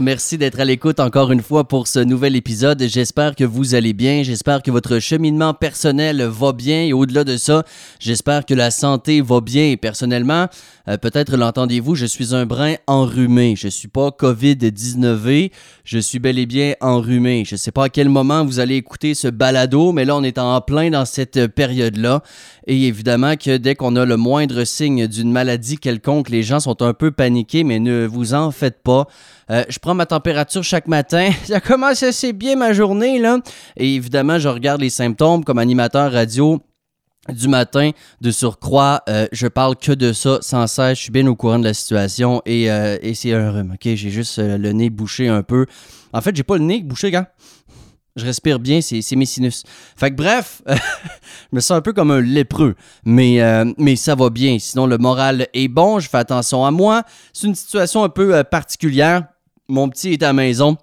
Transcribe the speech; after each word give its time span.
Merci 0.00 0.38
d'être 0.38 0.60
à 0.60 0.64
l'écoute 0.64 1.00
encore 1.00 1.32
une 1.32 1.42
fois 1.42 1.66
pour 1.66 1.88
ce 1.88 1.98
nouvel 1.98 2.36
épisode. 2.36 2.80
J'espère 2.86 3.34
que 3.34 3.42
vous 3.42 3.74
allez 3.74 3.92
bien. 3.92 4.22
J'espère 4.22 4.62
que 4.62 4.70
votre 4.70 5.00
cheminement 5.00 5.54
personnel 5.54 6.22
va 6.22 6.52
bien. 6.52 6.82
Et 6.84 6.92
au-delà 6.92 7.24
de 7.24 7.36
ça, 7.36 7.64
j'espère 7.98 8.46
que 8.46 8.54
la 8.54 8.70
santé 8.70 9.20
va 9.20 9.40
bien. 9.40 9.74
Personnellement, 9.80 10.46
euh, 10.88 10.98
peut-être 10.98 11.36
l'entendez-vous, 11.36 11.94
je 11.94 12.06
suis 12.06 12.34
un 12.34 12.46
brin 12.46 12.74
enrhumé. 12.86 13.54
Je 13.56 13.68
suis 13.68 13.88
pas 13.88 14.10
COVID-19, 14.10 15.50
je 15.84 15.98
suis 15.98 16.18
bel 16.18 16.38
et 16.38 16.46
bien 16.46 16.74
enrhumé. 16.80 17.44
Je 17.44 17.56
sais 17.56 17.72
pas 17.72 17.84
à 17.84 17.88
quel 17.88 18.08
moment 18.08 18.44
vous 18.44 18.60
allez 18.60 18.76
écouter 18.76 19.14
ce 19.14 19.28
balado, 19.28 19.92
mais 19.92 20.04
là, 20.04 20.16
on 20.16 20.22
est 20.22 20.38
en 20.38 20.60
plein 20.60 20.90
dans 20.90 21.06
cette 21.06 21.48
période-là. 21.48 22.22
Et 22.66 22.86
évidemment 22.86 23.36
que 23.36 23.56
dès 23.56 23.74
qu'on 23.74 23.96
a 23.96 24.04
le 24.04 24.16
moindre 24.16 24.64
signe 24.64 25.06
d'une 25.06 25.32
maladie 25.32 25.78
quelconque, 25.78 26.28
les 26.28 26.42
gens 26.42 26.60
sont 26.60 26.82
un 26.82 26.94
peu 26.94 27.10
paniqués, 27.10 27.64
mais 27.64 27.80
ne 27.80 28.06
vous 28.06 28.34
en 28.34 28.50
faites 28.50 28.82
pas. 28.82 29.08
Euh, 29.50 29.64
je 29.68 29.78
prends 29.78 29.94
ma 29.94 30.06
température 30.06 30.64
chaque 30.64 30.88
matin. 30.88 31.30
Ça 31.44 31.60
commence 31.60 32.02
assez 32.02 32.32
bien 32.32 32.56
ma 32.56 32.72
journée, 32.72 33.18
là. 33.18 33.38
Et 33.76 33.94
évidemment, 33.94 34.38
je 34.38 34.48
regarde 34.48 34.80
les 34.80 34.90
symptômes 34.90 35.44
comme 35.44 35.58
animateur 35.58 36.12
radio 36.12 36.60
du 37.28 37.48
matin 37.48 37.90
de 38.20 38.30
surcroît, 38.30 39.02
euh, 39.08 39.26
je 39.32 39.46
parle 39.46 39.76
que 39.76 39.92
de 39.92 40.12
ça 40.12 40.38
sans 40.42 40.66
cesse, 40.66 40.98
je 40.98 41.04
suis 41.04 41.10
bien 41.10 41.26
au 41.26 41.34
courant 41.34 41.58
de 41.58 41.64
la 41.64 41.72
situation 41.72 42.42
et, 42.44 42.70
euh, 42.70 42.98
c'est 43.14 43.32
un 43.32 43.50
rhume? 43.50 43.74
J'ai 43.82 43.96
juste 43.96 44.38
le 44.38 44.72
nez 44.72 44.90
bouché 44.90 45.28
un 45.28 45.42
peu. 45.42 45.64
En 46.12 46.20
fait, 46.20 46.36
j'ai 46.36 46.42
pas 46.42 46.58
le 46.58 46.64
nez 46.64 46.82
bouché, 46.82 47.10
gars. 47.10 47.32
Je 48.16 48.24
respire 48.24 48.60
bien, 48.60 48.80
c'est 48.80 49.16
mes 49.16 49.26
sinus. 49.26 49.64
Fait 49.96 50.10
que 50.10 50.14
bref, 50.14 50.62
je 50.68 50.74
me 51.52 51.60
sens 51.60 51.72
un 51.72 51.80
peu 51.80 51.92
comme 51.92 52.12
un 52.12 52.20
lépreux, 52.20 52.76
mais, 53.04 53.40
mais 53.76 53.96
ça 53.96 54.14
va 54.14 54.30
bien. 54.30 54.58
Sinon, 54.60 54.86
le 54.86 54.98
moral 54.98 55.48
est 55.52 55.66
bon, 55.66 55.98
je 55.98 56.08
fais 56.08 56.18
attention 56.18 56.64
à 56.64 56.70
moi. 56.70 57.02
C'est 57.32 57.48
une 57.48 57.56
situation 57.56 58.04
un 58.04 58.08
peu 58.08 58.44
particulière 58.44 59.24
mon 59.68 59.88
petit 59.88 60.12
est 60.12 60.22
à 60.22 60.28
la 60.28 60.32
maison. 60.32 60.76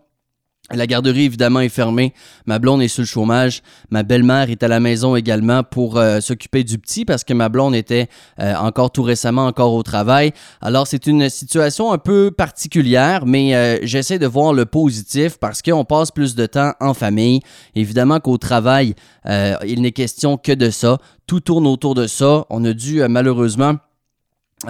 La 0.74 0.88
garderie, 0.88 1.26
évidemment, 1.26 1.60
est 1.60 1.70
fermée. 1.70 2.14
Ma 2.46 2.60
blonde 2.60 2.82
est 2.82 2.88
sur 2.88 3.02
le 3.02 3.08
chômage. 3.08 3.62
Ma 3.90 4.04
belle-mère 4.04 4.50
est 4.50 4.64
à 4.64 4.68
la 4.68 4.80
maison 4.80 5.16
également 5.16 5.64
pour 5.64 5.98
euh, 5.98 6.20
s'occuper 6.22 6.64
du 6.64 6.78
petit 6.78 7.04
parce 7.04 7.24
que 7.24 7.34
ma 7.34 7.50
blonde 7.50 7.76
était 7.76 8.08
euh, 8.40 8.56
encore 8.56 8.92
tout 8.92 9.04
récemment 9.04 9.46
encore 9.46 9.74
au 9.74 9.84
travail. 9.84 10.32
Alors, 10.62 10.88
c'est 10.88 11.08
une 11.08 11.30
situation 11.30 11.92
un 11.92 11.98
peu 11.98 12.32
particulière, 12.32 13.26
mais 13.26 13.56
euh, 13.56 13.80
j'essaie 13.84 14.20
de 14.20 14.28
voir 14.28 14.54
le 14.54 14.66
positif 14.66 15.38
parce 15.38 15.62
qu'on 15.62 15.84
passe 15.84 16.12
plus 16.12 16.36
de 16.36 16.46
temps 16.46 16.74
en 16.80 16.94
famille. 16.94 17.42
Évidemment 17.76 18.20
qu'au 18.20 18.38
travail, 18.38 18.96
il 19.26 19.82
n'est 19.82 19.92
question 19.92 20.38
que 20.38 20.52
de 20.52 20.70
ça. 20.70 20.98
Tout 21.28 21.40
tourne 21.40 21.68
autour 21.68 21.96
de 21.96 22.08
ça. 22.08 22.46
On 22.50 22.64
a 22.66 22.74
dû, 22.74 23.02
malheureusement, 23.08 23.76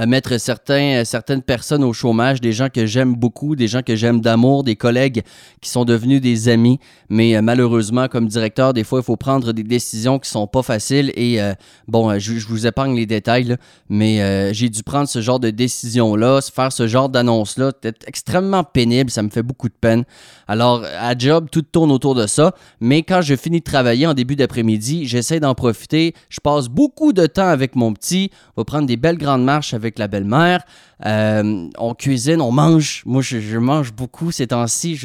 mettre 0.08 0.38
certains, 0.40 1.04
certaines 1.06 1.42
personnes 1.42 1.84
au 1.84 1.94
chômage, 1.94 2.42
des 2.42 2.54
gens 2.54 2.70
que 2.70 2.86
j'aime 2.86 3.16
beaucoup, 3.16 3.56
des 3.56 3.68
gens 3.68 3.82
que 3.82 3.96
j'aime 3.96 4.22
d'amour, 4.22 4.64
des 4.64 4.76
collègues 4.76 5.24
qui 5.62 5.70
sont 5.70 5.86
devenus 5.86 6.22
des 6.22 6.50
amis. 6.50 6.80
Mais 7.10 7.36
euh, 7.36 7.42
malheureusement, 7.42 8.08
comme 8.08 8.28
directeur, 8.28 8.74
des 8.74 8.84
fois, 8.84 9.00
il 9.00 9.06
faut 9.06 9.18
prendre 9.18 9.52
des 9.52 9.64
décisions 9.64 10.20
qui 10.20 10.30
sont 10.30 10.48
pas 10.48 10.64
faciles. 10.64 11.12
Et 11.16 11.42
euh, 11.42 11.54
bon, 11.88 12.10
euh, 12.10 12.20
je, 12.20 12.34
vous 12.48 12.68
épargne 12.68 12.96
les 12.96 13.06
détails, 13.06 13.56
mais 13.90 14.54
j'ai 14.54 14.70
dû 14.70 14.84
prendre 14.84 15.08
ce 15.08 15.22
genre 15.22 15.40
de 15.40 15.50
décision-là, 15.50 16.40
faire 16.42 16.72
ce 16.72 16.88
genre 16.88 17.10
d'annonce-là. 17.10 17.72
C'est 17.84 18.08
extrêmement 18.08 18.64
pénible, 18.64 19.10
ça 19.10 19.22
me 19.24 19.30
fait 19.30 19.44
beaucoup 19.44 19.70
de 19.70 19.74
peine. 19.74 20.04
Alors, 20.48 20.84
à 21.00 21.18
job, 21.18 21.48
tout 21.52 21.62
tourne 21.62 21.92
autour 21.92 22.16
de 22.16 22.28
ça. 22.28 22.54
Mais 22.80 23.04
quand 23.04 23.22
je 23.22 23.36
finis 23.36 23.60
de 23.60 23.64
travailler 23.64 24.08
en 24.08 24.14
début 24.14 24.36
d'après-midi, 24.36 25.06
j'essaie 25.06 25.40
d'en 25.40 25.56
profiter. 25.56 26.14
Je 26.30 26.40
passe 26.40 26.68
beaucoup 26.68 27.14
de 27.14 27.26
temps 27.26 27.48
avec 27.48 27.76
mon 27.76 27.94
petit. 27.94 28.32
On 28.56 28.62
va 28.62 28.66
prendre 28.66 28.88
des 28.88 28.98
belles 28.98 29.18
grandes 29.18 29.44
marches 29.44 29.74
avec 29.82 30.00
la 30.00 30.08
belle-mère. 30.08 30.64
Euh, 31.06 31.68
on 31.78 31.94
cuisine, 31.94 32.42
on 32.42 32.52
mange. 32.52 33.04
Moi, 33.06 33.22
je, 33.22 33.58
mange 33.58 33.94
beaucoup 33.94 34.32
ces 34.32 34.48
temps-ci. 34.48 35.00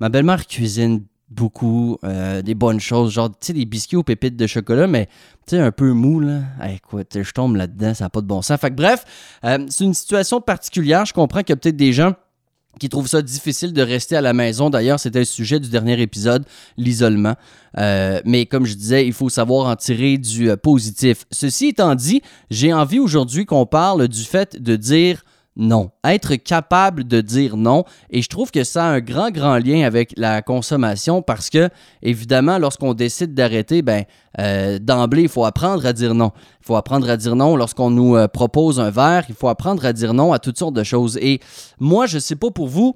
Ma 0.00 0.08
belle-mère 0.08 0.46
cuisine 0.46 1.02
beaucoup 1.30 1.98
euh, 2.04 2.42
des 2.42 2.54
bonnes 2.54 2.80
choses, 2.80 3.12
genre, 3.12 3.30
tu 3.30 3.48
sais, 3.48 3.52
des 3.52 3.66
biscuits 3.66 3.96
aux 3.96 4.02
pépites 4.02 4.36
de 4.36 4.46
chocolat, 4.46 4.86
mais 4.86 5.06
tu 5.46 5.56
sais, 5.56 5.60
un 5.60 5.72
peu 5.72 5.92
mou, 5.92 6.20
là. 6.20 6.40
écoute, 6.72 7.18
je 7.20 7.32
tombe 7.32 7.56
là-dedans, 7.56 7.94
ça 7.94 8.04
n'a 8.04 8.10
pas 8.10 8.20
de 8.20 8.26
bon 8.26 8.42
sens. 8.42 8.58
Fait 8.58 8.70
que 8.70 8.74
bref, 8.74 9.04
euh, 9.44 9.66
c'est 9.68 9.84
une 9.84 9.94
situation 9.94 10.40
particulière. 10.40 11.04
Je 11.04 11.12
comprends 11.12 11.40
qu'il 11.40 11.50
y 11.50 11.52
a 11.52 11.56
peut-être 11.56 11.76
des 11.76 11.92
gens 11.92 12.14
qui 12.78 12.88
trouvent 12.88 13.08
ça 13.08 13.22
difficile 13.22 13.72
de 13.72 13.82
rester 13.82 14.16
à 14.16 14.20
la 14.20 14.32
maison. 14.32 14.70
D'ailleurs, 14.70 15.00
c'était 15.00 15.20
le 15.20 15.24
sujet 15.24 15.60
du 15.60 15.68
dernier 15.68 16.00
épisode, 16.00 16.44
l'isolement. 16.76 17.34
Euh, 17.76 18.20
mais 18.24 18.46
comme 18.46 18.64
je 18.64 18.74
disais, 18.74 19.06
il 19.06 19.12
faut 19.12 19.28
savoir 19.28 19.68
en 19.68 19.76
tirer 19.76 20.18
du 20.18 20.50
euh, 20.50 20.56
positif. 20.56 21.24
Ceci 21.30 21.68
étant 21.68 21.94
dit, 21.94 22.22
j'ai 22.50 22.72
envie 22.72 22.98
aujourd'hui 22.98 23.44
qu'on 23.44 23.66
parle 23.66 24.08
du 24.08 24.22
fait 24.22 24.60
de 24.60 24.76
dire 24.76 25.22
non. 25.58 25.90
Être 26.04 26.36
capable 26.36 27.04
de 27.04 27.20
dire 27.20 27.56
non. 27.56 27.84
Et 28.10 28.22
je 28.22 28.28
trouve 28.28 28.50
que 28.50 28.64
ça 28.64 28.86
a 28.86 28.88
un 28.88 29.00
grand, 29.00 29.30
grand 29.30 29.58
lien 29.58 29.84
avec 29.84 30.14
la 30.16 30.40
consommation 30.40 31.20
parce 31.20 31.50
que, 31.50 31.68
évidemment, 32.00 32.58
lorsqu'on 32.58 32.94
décide 32.94 33.34
d'arrêter, 33.34 33.82
ben, 33.82 34.04
euh, 34.38 34.78
d'emblée, 34.78 35.22
il 35.22 35.28
faut 35.28 35.44
apprendre 35.44 35.84
à 35.84 35.92
dire 35.92 36.14
non. 36.14 36.30
Il 36.60 36.66
faut 36.66 36.76
apprendre 36.76 37.10
à 37.10 37.16
dire 37.16 37.36
non 37.36 37.56
lorsqu'on 37.56 37.90
nous 37.90 38.16
euh, 38.16 38.28
propose 38.28 38.78
un 38.78 38.90
verre. 38.90 39.24
Il 39.28 39.34
faut 39.34 39.48
apprendre 39.48 39.84
à 39.84 39.92
dire 39.92 40.14
non 40.14 40.32
à 40.32 40.38
toutes 40.38 40.58
sortes 40.58 40.74
de 40.74 40.84
choses. 40.84 41.18
Et 41.20 41.40
moi, 41.80 42.06
je 42.06 42.16
ne 42.16 42.20
sais 42.20 42.36
pas 42.36 42.50
pour 42.50 42.68
vous, 42.68 42.94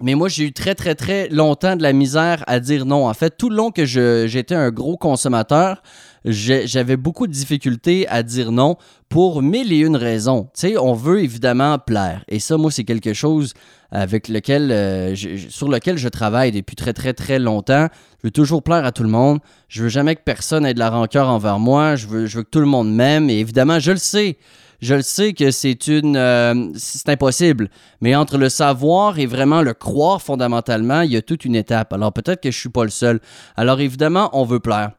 mais 0.00 0.14
moi, 0.14 0.28
j'ai 0.28 0.44
eu 0.44 0.52
très, 0.52 0.74
très, 0.74 0.94
très 0.94 1.28
longtemps 1.28 1.76
de 1.76 1.82
la 1.82 1.92
misère 1.92 2.42
à 2.46 2.60
dire 2.60 2.86
non. 2.86 3.08
En 3.08 3.14
fait, 3.14 3.36
tout 3.36 3.50
le 3.50 3.56
long 3.56 3.70
que 3.70 3.84
j'étais 3.84 4.54
un 4.54 4.70
gros 4.70 4.96
consommateur, 4.96 5.82
j'avais 6.24 6.96
beaucoup 6.96 7.26
de 7.26 7.32
difficultés 7.32 8.06
à 8.08 8.22
dire 8.22 8.52
non 8.52 8.76
pour 9.08 9.42
mille 9.42 9.72
et 9.72 9.78
une 9.78 9.96
raisons. 9.96 10.44
Tu 10.54 10.68
sais, 10.68 10.78
on 10.78 10.94
veut 10.94 11.22
évidemment 11.22 11.78
plaire. 11.78 12.24
Et 12.28 12.38
ça, 12.38 12.56
moi, 12.56 12.70
c'est 12.70 12.84
quelque 12.84 13.12
chose 13.12 13.54
avec 13.90 14.28
lequel, 14.28 14.72
euh, 14.72 15.14
sur 15.14 15.68
lequel 15.68 15.98
je 15.98 16.08
travaille 16.08 16.52
depuis 16.52 16.76
très, 16.76 16.92
très, 16.92 17.12
très 17.12 17.38
longtemps. 17.38 17.88
Je 18.22 18.28
veux 18.28 18.30
toujours 18.30 18.62
plaire 18.62 18.84
à 18.84 18.92
tout 18.92 19.02
le 19.02 19.10
monde. 19.10 19.40
Je 19.68 19.82
veux 19.82 19.88
jamais 19.88 20.16
que 20.16 20.22
personne 20.24 20.64
ait 20.64 20.74
de 20.74 20.78
la 20.78 20.90
rancœur 20.90 21.28
envers 21.28 21.58
moi. 21.58 21.96
Je 21.96 22.06
veux, 22.06 22.26
je 22.26 22.38
veux 22.38 22.42
que 22.44 22.50
tout 22.50 22.60
le 22.60 22.66
monde 22.66 22.92
m'aime. 22.92 23.28
Et 23.28 23.38
évidemment, 23.38 23.78
je 23.80 23.90
le 23.92 23.98
sais. 23.98 24.38
Je 24.80 24.94
le 24.94 25.02
sais 25.02 25.32
que 25.32 25.52
c'est 25.52 25.86
une, 25.86 26.16
euh, 26.16 26.70
c'est 26.74 27.08
impossible, 27.08 27.68
mais 28.00 28.16
entre 28.16 28.36
le 28.36 28.48
savoir 28.48 29.16
et 29.20 29.26
vraiment 29.26 29.62
le 29.62 29.74
croire 29.74 30.20
fondamentalement, 30.20 31.02
il 31.02 31.12
y 31.12 31.16
a 31.16 31.22
toute 31.22 31.44
une 31.44 31.54
étape. 31.54 31.92
Alors 31.92 32.12
peut-être 32.12 32.40
que 32.42 32.50
je 32.50 32.58
suis 32.58 32.68
pas 32.68 32.82
le 32.82 32.90
seul. 32.90 33.20
Alors 33.56 33.80
évidemment, 33.80 34.28
on 34.32 34.44
veut 34.44 34.58
plaire 34.58 34.90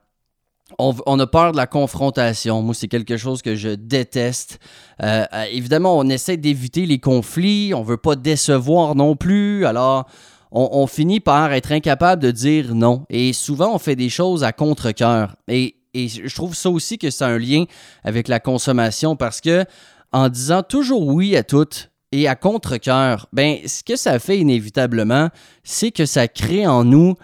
on, 0.78 1.18
a 1.18 1.26
peur 1.26 1.52
de 1.52 1.56
la 1.56 1.66
confrontation. 1.66 2.62
Moi, 2.62 2.74
c'est 2.74 2.88
quelque 2.88 3.16
chose 3.16 3.42
que 3.42 3.54
je 3.54 3.70
déteste. 3.70 4.58
Euh, 5.02 5.24
euh, 5.32 5.44
évidemment, 5.52 5.96
on 5.96 6.08
essaie 6.08 6.36
d'éviter 6.36 6.86
les 6.86 6.98
conflits. 6.98 7.72
On 7.74 7.82
veut 7.82 7.96
pas 7.96 8.16
décevoir 8.16 8.94
non 8.94 9.14
plus. 9.14 9.66
Alors, 9.66 10.06
on, 10.50 10.86
finit 10.86 11.20
par 11.20 11.52
être 11.52 11.72
incapable 11.72 12.22
de 12.22 12.30
dire 12.30 12.74
non. 12.74 13.04
Et 13.10 13.32
souvent, 13.32 13.74
on 13.74 13.78
fait 13.78 13.96
des 13.96 14.08
choses 14.08 14.44
à 14.44 14.52
contre-coeur. 14.52 15.34
Et, 15.48 15.76
je 15.94 16.34
trouve 16.34 16.54
ça 16.54 16.70
aussi 16.70 16.98
que 16.98 17.10
c'est 17.10 17.24
un 17.24 17.38
lien 17.38 17.64
avec 18.02 18.26
la 18.26 18.40
consommation 18.40 19.14
parce 19.14 19.40
que 19.40 19.64
en 20.12 20.28
disant 20.28 20.64
toujours 20.64 21.06
oui 21.06 21.36
à 21.36 21.44
tout 21.44 21.68
et 22.10 22.26
à 22.26 22.34
contre-coeur, 22.34 23.28
ben, 23.32 23.58
ce 23.66 23.84
que 23.84 23.94
ça 23.94 24.18
fait 24.18 24.38
inévitablement, 24.38 25.28
c'est 25.62 25.92
que 25.92 26.04
ça 26.04 26.26
crée 26.26 26.66
en 26.66 26.84
nous 26.84 27.14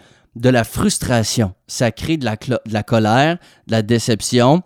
de 0.41 0.49
la 0.49 0.65
frustration, 0.65 1.55
ça 1.67 1.93
crée 1.93 2.17
de 2.17 2.25
la, 2.25 2.83
colère, 2.83 3.39
de 3.67 3.73
la 3.73 3.83
déception. 3.83 4.62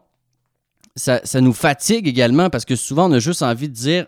Ça, 0.95 1.21
ça, 1.25 1.41
nous 1.41 1.53
fatigue 1.53 2.07
également 2.07 2.49
parce 2.49 2.65
que 2.65 2.77
souvent 2.77 3.11
on 3.11 3.13
a 3.13 3.19
juste 3.19 3.43
envie 3.43 3.69
de 3.69 3.75
dire 3.75 4.07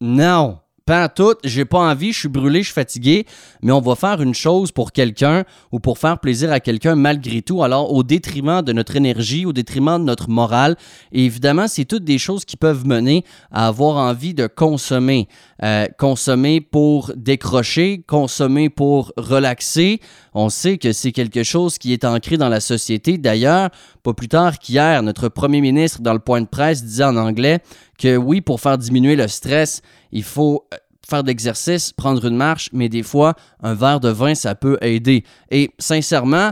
non, 0.00 0.58
pas 0.86 1.08
tout, 1.08 1.34
j'ai 1.44 1.64
pas 1.64 1.78
envie, 1.78 2.12
je 2.12 2.20
suis 2.20 2.28
brûlé, 2.28 2.60
je 2.60 2.66
suis 2.66 2.74
fatigué, 2.74 3.26
mais 3.62 3.72
on 3.72 3.80
va 3.80 3.94
faire 3.94 4.20
une 4.20 4.34
chose 4.34 4.70
pour 4.70 4.92
quelqu'un 4.92 5.44
ou 5.72 5.80
pour 5.80 5.98
faire 5.98 6.18
plaisir 6.18 6.52
à 6.52 6.60
quelqu'un 6.60 6.94
malgré 6.94 7.40
tout, 7.40 7.62
alors 7.62 7.92
au 7.92 8.02
détriment 8.02 8.60
de 8.60 8.72
notre 8.72 8.96
énergie, 8.96 9.46
au 9.46 9.52
détriment 9.54 9.98
de 9.98 10.04
notre 10.04 10.28
morale. 10.28 10.76
Et 11.12 11.24
évidemment, 11.24 11.68
c'est 11.68 11.86
toutes 11.86 12.04
des 12.04 12.18
choses 12.18 12.44
qui 12.44 12.58
peuvent 12.58 12.86
mener 12.86 13.24
à 13.50 13.66
avoir 13.68 13.96
envie 13.96 14.34
de 14.34 14.46
consommer. 14.46 15.28
Euh, 15.62 15.86
consommer 15.98 16.60
pour 16.60 17.12
décrocher, 17.16 18.02
consommer 18.06 18.68
pour 18.68 19.12
relaxer. 19.16 20.00
On 20.34 20.48
sait 20.48 20.78
que 20.78 20.92
c'est 20.92 21.12
quelque 21.12 21.44
chose 21.44 21.78
qui 21.78 21.92
est 21.92 22.04
ancré 22.04 22.36
dans 22.36 22.48
la 22.48 22.60
société. 22.60 23.16
D'ailleurs, 23.16 23.70
pas 24.02 24.12
plus 24.12 24.28
tard 24.28 24.58
qu'hier, 24.58 25.02
notre 25.02 25.28
premier 25.28 25.60
ministre, 25.60 26.02
dans 26.02 26.12
le 26.12 26.18
point 26.18 26.42
de 26.42 26.46
presse, 26.46 26.84
disait 26.84 27.04
en 27.04 27.16
anglais 27.16 27.60
que 28.04 28.18
oui, 28.18 28.42
pour 28.42 28.60
faire 28.60 28.76
diminuer 28.76 29.16
le 29.16 29.28
stress, 29.28 29.80
il 30.12 30.24
faut 30.24 30.66
euh, 30.74 30.76
faire 31.08 31.24
d'exercice, 31.24 31.90
prendre 31.90 32.26
une 32.26 32.36
marche, 32.36 32.68
mais 32.74 32.90
des 32.90 33.02
fois, 33.02 33.34
un 33.62 33.72
verre 33.72 33.98
de 33.98 34.10
vin, 34.10 34.34
ça 34.34 34.54
peut 34.54 34.76
aider. 34.82 35.24
Et 35.50 35.70
sincèrement, 35.78 36.50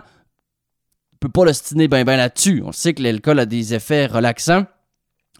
on 1.12 1.16
peut 1.20 1.28
pas 1.28 1.44
le 1.44 1.52
stiner 1.52 1.88
bien 1.88 2.04
ben 2.04 2.16
là-dessus. 2.16 2.62
On 2.64 2.72
sait 2.72 2.94
que 2.94 3.02
l'alcool 3.02 3.38
a 3.38 3.44
des 3.44 3.74
effets 3.74 4.06
relaxants. 4.06 4.64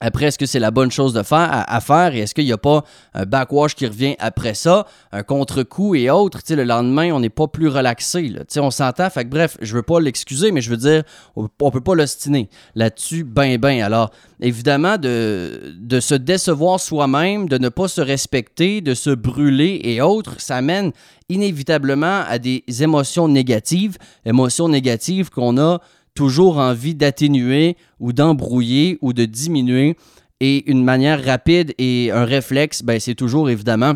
Après, 0.04 0.26
est-ce 0.26 0.38
que 0.38 0.46
c'est 0.46 0.58
la 0.58 0.72
bonne 0.72 0.90
chose 0.90 1.12
de 1.12 1.22
faire, 1.22 1.48
à, 1.48 1.80
faire? 1.80 2.12
Et 2.12 2.18
est-ce 2.18 2.34
qu'il 2.34 2.44
n'y 2.44 2.52
a 2.52 2.58
pas 2.58 2.84
un 3.14 3.24
backwash 3.24 3.76
qui 3.76 3.86
revient 3.86 4.16
après 4.18 4.54
ça, 4.54 4.84
un 5.12 5.22
contre-coup 5.22 5.94
et 5.94 6.10
autres? 6.10 6.40
le 6.50 6.64
lendemain, 6.64 7.12
on 7.12 7.20
n'est 7.20 7.30
pas 7.30 7.46
plus 7.46 7.68
relaxé. 7.68 8.34
On 8.56 8.72
s'entend. 8.72 9.08
Fait 9.10 9.24
bref, 9.24 9.56
je 9.62 9.74
veux 9.74 9.82
pas 9.82 10.00
l'excuser, 10.00 10.50
mais 10.50 10.60
je 10.60 10.70
veux 10.70 10.76
dire, 10.76 11.04
on 11.36 11.44
ne 11.44 11.70
peut 11.70 11.80
pas 11.80 11.94
l'ostiner 11.94 12.50
là-dessus, 12.74 13.22
ben, 13.22 13.56
ben. 13.58 13.80
Alors, 13.80 14.10
évidemment, 14.40 14.98
de, 14.98 15.72
de 15.78 16.00
se 16.00 16.16
décevoir 16.16 16.80
soi-même, 16.80 17.48
de 17.48 17.58
ne 17.58 17.68
pas 17.68 17.86
se 17.86 18.00
respecter, 18.00 18.80
de 18.80 18.94
se 18.94 19.10
brûler 19.10 19.80
et 19.84 20.00
autres, 20.00 20.40
ça 20.40 20.60
mène 20.62 20.90
inévitablement 21.28 22.22
à 22.28 22.40
des 22.40 22.64
émotions 22.80 23.28
négatives, 23.28 23.98
émotions 24.26 24.68
négatives 24.68 25.30
qu'on 25.30 25.58
a 25.58 25.80
toujours 26.14 26.58
envie 26.58 26.94
d'atténuer 26.94 27.76
ou 28.00 28.12
d'embrouiller 28.12 28.98
ou 29.00 29.12
de 29.12 29.24
diminuer. 29.24 29.96
Et 30.40 30.68
une 30.70 30.82
manière 30.82 31.24
rapide 31.24 31.72
et 31.78 32.10
un 32.10 32.24
réflexe, 32.24 32.82
ben, 32.82 32.98
c'est 32.98 33.14
toujours 33.14 33.48
évidemment 33.48 33.94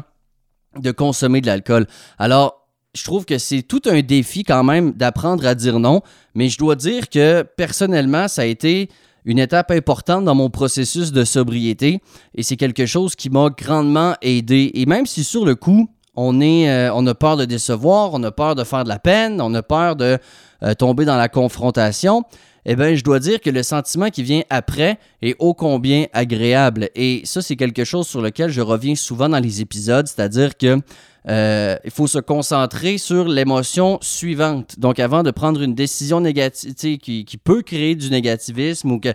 de 0.78 0.90
consommer 0.92 1.40
de 1.40 1.46
l'alcool. 1.46 1.86
Alors, 2.18 2.68
je 2.94 3.04
trouve 3.04 3.24
que 3.24 3.38
c'est 3.38 3.62
tout 3.62 3.82
un 3.86 4.00
défi 4.00 4.44
quand 4.44 4.64
même 4.64 4.92
d'apprendre 4.92 5.46
à 5.46 5.54
dire 5.54 5.78
non, 5.78 6.02
mais 6.34 6.48
je 6.48 6.58
dois 6.58 6.76
dire 6.76 7.08
que 7.08 7.42
personnellement, 7.42 8.28
ça 8.28 8.42
a 8.42 8.46
été 8.46 8.88
une 9.24 9.38
étape 9.38 9.72
importante 9.72 10.24
dans 10.24 10.34
mon 10.34 10.50
processus 10.50 11.12
de 11.12 11.24
sobriété 11.24 12.00
et 12.34 12.42
c'est 12.42 12.56
quelque 12.56 12.86
chose 12.86 13.16
qui 13.16 13.28
m'a 13.28 13.50
grandement 13.50 14.14
aidé. 14.22 14.70
Et 14.74 14.86
même 14.86 15.04
si 15.04 15.24
sur 15.24 15.44
le 15.44 15.56
coup, 15.56 15.90
on, 16.16 16.40
est, 16.40 16.68
euh, 16.68 16.92
a 16.92 17.14
peur 17.14 17.36
de 17.36 17.44
décevoir, 17.44 18.10
on 18.12 18.22
a 18.22 18.30
peur 18.30 18.54
de 18.54 18.64
faire 18.64 18.84
de 18.84 18.88
la 18.88 18.98
peine, 18.98 19.40
on 19.40 19.52
a 19.54 19.62
peur 19.62 19.96
de 19.96 20.18
euh, 20.62 20.74
tomber 20.74 21.04
dans 21.04 21.16
la 21.16 21.28
confrontation, 21.28 22.24
eh 22.64 22.74
bien, 22.74 22.94
je 22.94 23.04
dois 23.04 23.20
dire 23.20 23.40
que 23.40 23.50
le 23.50 23.62
sentiment 23.62 24.10
qui 24.10 24.24
vient 24.24 24.42
après 24.50 24.98
est 25.22 25.36
ô 25.38 25.54
combien 25.54 26.06
agréable. 26.12 26.90
Et 26.96 27.22
ça, 27.24 27.40
c'est 27.40 27.54
quelque 27.54 27.84
chose 27.84 28.08
sur 28.08 28.20
lequel 28.20 28.50
je 28.50 28.60
reviens 28.60 28.96
souvent 28.96 29.28
dans 29.28 29.38
les 29.38 29.60
épisodes, 29.60 30.06
c'est-à-dire 30.08 30.56
que 30.56 30.80
euh, 31.28 31.76
il 31.84 31.90
faut 31.92 32.08
se 32.08 32.18
concentrer 32.18 32.98
sur 32.98 33.28
l'émotion 33.28 33.98
suivante. 34.00 34.78
Donc, 34.78 34.98
avant 34.98 35.22
de 35.22 35.30
prendre 35.30 35.62
une 35.62 35.74
décision 35.74 36.20
négative 36.20 36.74
qui, 36.74 37.24
qui, 37.24 37.36
peut 37.36 37.62
créer 37.62 37.94
du 37.94 38.10
négativisme 38.10 38.90
ou 38.90 39.00
que, 39.00 39.10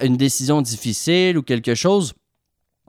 une 0.00 0.16
décision 0.16 0.60
difficile 0.60 1.38
ou 1.38 1.42
quelque 1.42 1.74
chose, 1.74 2.14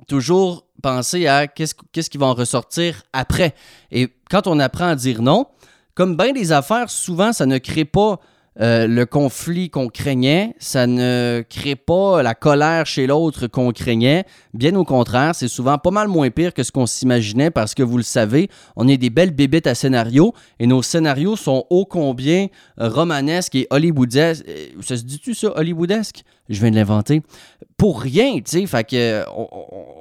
toujours 0.07 0.65
penser 0.81 1.27
à 1.27 1.47
qu'est-ce, 1.47 1.73
qu'est-ce 1.91 2.09
qui 2.09 2.17
va 2.17 2.27
en 2.27 2.33
ressortir 2.33 3.03
après. 3.13 3.55
Et 3.91 4.13
quand 4.29 4.47
on 4.47 4.59
apprend 4.59 4.87
à 4.87 4.95
dire 4.95 5.21
non, 5.21 5.47
comme 5.95 6.15
bien 6.15 6.33
des 6.33 6.51
affaires, 6.51 6.89
souvent, 6.89 7.33
ça 7.33 7.45
ne 7.45 7.57
crée 7.57 7.85
pas 7.85 8.19
euh, 8.59 8.87
le 8.87 9.05
conflit 9.05 9.69
qu'on 9.69 9.87
craignait, 9.87 10.55
ça 10.57 10.87
ne 10.87 11.43
crée 11.47 11.75
pas 11.75 12.23
la 12.23 12.33
colère 12.33 12.87
chez 12.87 13.05
l'autre 13.05 13.45
qu'on 13.45 13.71
craignait. 13.71 14.25
Bien 14.55 14.75
au 14.75 14.83
contraire, 14.83 15.35
c'est 15.35 15.47
souvent 15.47 15.77
pas 15.77 15.91
mal 15.91 16.07
moins 16.07 16.31
pire 16.31 16.53
que 16.55 16.63
ce 16.63 16.71
qu'on 16.71 16.87
s'imaginait 16.87 17.51
parce 17.51 17.75
que 17.75 17.83
vous 17.83 17.97
le 17.97 18.03
savez, 18.03 18.49
on 18.75 18.87
est 18.87 18.97
des 18.97 19.11
belles 19.11 19.31
bébites 19.31 19.67
à 19.67 19.75
scénario 19.75 20.33
et 20.59 20.65
nos 20.65 20.81
scénarios 20.81 21.35
sont 21.35 21.65
ô 21.69 21.85
combien 21.85 22.47
romanesques 22.77 23.53
et 23.53 23.67
hollywoodesques. 23.69 24.45
Euh, 24.47 24.67
ça 24.81 24.97
se 24.97 25.03
dit-tu 25.03 25.35
ça, 25.35 25.55
hollywoodesque? 25.55 26.23
Je 26.49 26.59
viens 26.59 26.71
de 26.71 26.75
l'inventer. 26.75 27.21
Pour 27.77 28.01
rien, 28.01 28.37
tu 28.37 28.43
sais. 28.45 28.65
Fait 28.65 28.83
que 28.83 29.23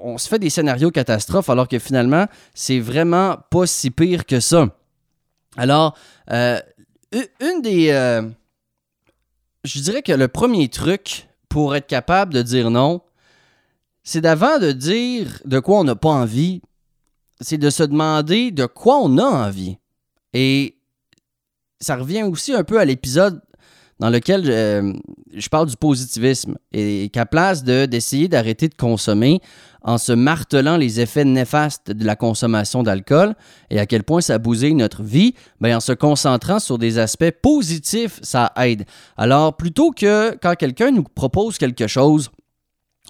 on, 0.02 0.16
se 0.16 0.28
fait 0.28 0.38
des 0.38 0.48
scénarios 0.48 0.90
catastrophes 0.90 1.50
alors 1.50 1.68
que 1.68 1.78
finalement, 1.78 2.26
c'est 2.54 2.78
vraiment 2.78 3.36
pas 3.50 3.66
si 3.66 3.90
pire 3.90 4.24
que 4.24 4.40
ça. 4.40 4.68
Alors, 5.58 5.94
euh, 6.30 6.58
une 7.12 7.62
des 7.62 7.90
je 9.66 9.80
dirais 9.80 10.02
que 10.02 10.12
le 10.12 10.28
premier 10.28 10.68
truc 10.68 11.28
pour 11.48 11.74
être 11.74 11.86
capable 11.86 12.32
de 12.32 12.42
dire 12.42 12.70
non, 12.70 13.02
c'est 14.04 14.20
d'avant 14.20 14.58
de 14.58 14.72
dire 14.72 15.40
de 15.44 15.58
quoi 15.58 15.80
on 15.80 15.84
n'a 15.84 15.96
pas 15.96 16.10
envie, 16.10 16.62
c'est 17.40 17.58
de 17.58 17.70
se 17.70 17.82
demander 17.82 18.52
de 18.52 18.66
quoi 18.66 18.98
on 18.98 19.18
a 19.18 19.24
envie. 19.24 19.78
Et 20.32 20.78
ça 21.80 21.96
revient 21.96 22.22
aussi 22.22 22.54
un 22.54 22.64
peu 22.64 22.78
à 22.78 22.84
l'épisode 22.84 23.42
dans 23.98 24.10
lequel 24.10 24.42
euh, 24.46 24.92
je 25.34 25.48
parle 25.48 25.68
du 25.68 25.76
positivisme 25.76 26.56
et 26.72 27.08
qu'à 27.12 27.24
place 27.24 27.64
d'essayer 27.64 28.28
d'arrêter 28.28 28.68
de 28.68 28.74
consommer 28.74 29.40
en 29.82 29.98
se 29.98 30.12
martelant 30.12 30.76
les 30.76 31.00
effets 31.00 31.24
néfastes 31.24 31.90
de 31.90 32.04
la 32.04 32.16
consommation 32.16 32.82
d'alcool 32.82 33.34
et 33.70 33.78
à 33.78 33.86
quel 33.86 34.02
point 34.02 34.20
ça 34.20 34.38
bousille 34.38 34.74
notre 34.74 35.02
vie, 35.02 35.34
bien, 35.60 35.76
en 35.76 35.80
se 35.80 35.92
concentrant 35.92 36.58
sur 36.58 36.76
des 36.76 36.98
aspects 36.98 37.30
positifs, 37.30 38.18
ça 38.22 38.52
aide. 38.56 38.84
Alors, 39.16 39.56
plutôt 39.56 39.92
que 39.92 40.36
quand 40.42 40.54
quelqu'un 40.56 40.90
nous 40.90 41.04
propose 41.04 41.56
quelque 41.56 41.86
chose, 41.86 42.30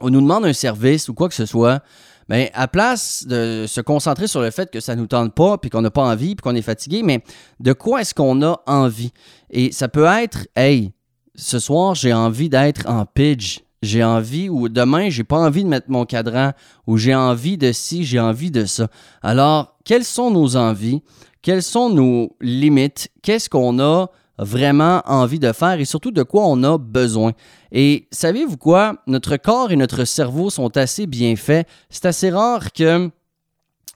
ou 0.02 0.10
nous 0.10 0.20
demande 0.20 0.44
un 0.44 0.52
service 0.52 1.08
ou 1.08 1.14
quoi 1.14 1.28
que 1.28 1.34
ce 1.34 1.46
soit, 1.46 1.82
mais 2.28 2.50
à 2.54 2.68
place 2.68 3.24
de 3.26 3.66
se 3.68 3.80
concentrer 3.80 4.26
sur 4.26 4.40
le 4.40 4.50
fait 4.50 4.70
que 4.70 4.80
ça 4.80 4.96
nous 4.96 5.06
tente 5.06 5.34
pas, 5.34 5.58
puis 5.58 5.70
qu'on 5.70 5.82
n'a 5.82 5.90
pas 5.90 6.04
envie, 6.04 6.34
puis 6.34 6.42
qu'on 6.42 6.54
est 6.54 6.62
fatigué, 6.62 7.02
mais 7.02 7.22
de 7.60 7.72
quoi 7.72 8.00
est-ce 8.00 8.14
qu'on 8.14 8.42
a 8.42 8.60
envie? 8.66 9.12
Et 9.50 9.72
ça 9.72 9.88
peut 9.88 10.06
être, 10.06 10.46
hey, 10.56 10.92
ce 11.34 11.58
soir, 11.58 11.94
j'ai 11.94 12.12
envie 12.12 12.48
d'être 12.48 12.88
en 12.88 13.04
pitch. 13.04 13.60
J'ai 13.82 14.02
envie, 14.02 14.48
ou 14.48 14.68
demain, 14.68 15.10
j'ai 15.10 15.22
pas 15.22 15.38
envie 15.38 15.62
de 15.62 15.68
mettre 15.68 15.90
mon 15.90 16.06
cadran, 16.06 16.52
ou 16.86 16.96
j'ai 16.96 17.14
envie 17.14 17.58
de 17.58 17.72
ci, 17.72 18.04
j'ai 18.04 18.18
envie 18.18 18.50
de 18.50 18.64
ça. 18.64 18.88
Alors, 19.22 19.76
quelles 19.84 20.04
sont 20.04 20.30
nos 20.30 20.56
envies? 20.56 21.02
Quelles 21.42 21.62
sont 21.62 21.90
nos 21.90 22.34
limites? 22.40 23.10
Qu'est-ce 23.22 23.48
qu'on 23.48 23.78
a 23.78 24.06
vraiment 24.38 25.02
envie 25.06 25.38
de 25.38 25.52
faire 25.52 25.80
et 25.80 25.84
surtout 25.84 26.10
de 26.10 26.22
quoi 26.22 26.46
on 26.46 26.62
a 26.62 26.78
besoin. 26.78 27.32
Et 27.72 28.06
savez-vous 28.10 28.56
quoi? 28.56 28.96
Notre 29.06 29.36
corps 29.36 29.72
et 29.72 29.76
notre 29.76 30.04
cerveau 30.04 30.50
sont 30.50 30.76
assez 30.76 31.06
bien 31.06 31.36
faits. 31.36 31.66
C'est 31.90 32.06
assez 32.06 32.30
rare 32.30 32.72
que 32.72 33.10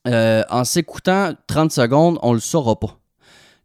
euh, 0.08 0.42
en 0.48 0.64
s'écoutant 0.64 1.32
30 1.46 1.72
secondes, 1.72 2.18
on 2.22 2.32
le 2.32 2.40
saura 2.40 2.78
pas. 2.78 2.98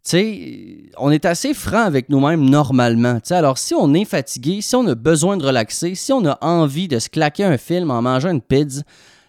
sais, 0.04 0.90
on 0.98 1.12
est 1.12 1.26
assez 1.26 1.54
franc 1.54 1.84
avec 1.84 2.10
nous-mêmes 2.10 2.50
normalement. 2.50 3.20
alors, 3.30 3.58
si 3.58 3.74
on 3.74 3.94
est 3.94 4.06
fatigué, 4.06 4.60
si 4.62 4.76
on 4.76 4.86
a 4.88 4.96
besoin 4.96 5.38
de 5.38 5.46
relaxer, 5.46 5.96
si 5.96 6.12
on 6.12 6.26
a 6.26 6.38
envie 6.42 6.90
de 6.90 7.00
se 7.00 7.10
claquer 7.10 7.46
un 7.46 7.58
film 7.58 7.90
en 7.90 8.02
mangeant 8.02 8.32
une 8.32 8.42
pizza, 8.42 8.82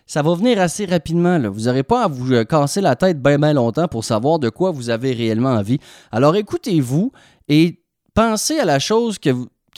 ça 0.06 0.22
va 0.22 0.34
venir 0.34 0.60
assez 0.60 0.86
rapidement. 0.86 1.38
Vous 1.50 1.62
n'aurez 1.62 1.82
pas 1.82 2.04
à 2.04 2.08
vous 2.08 2.32
euh, 2.32 2.44
casser 2.44 2.80
la 2.80 2.94
tête 2.94 3.20
bien, 3.20 3.38
bien 3.38 3.52
longtemps 3.52 3.88
pour 3.88 4.04
savoir 4.04 4.38
de 4.38 4.48
quoi 4.48 4.70
vous 4.70 4.90
avez 4.90 5.12
réellement 5.12 5.50
envie. 5.50 5.78
Alors 6.12 6.36
écoutez-vous 6.36 7.12
et 7.48 7.82
pensez 8.14 8.58
à 8.58 8.64
la 8.64 8.78
chose 8.78 9.18
qui 9.18 9.32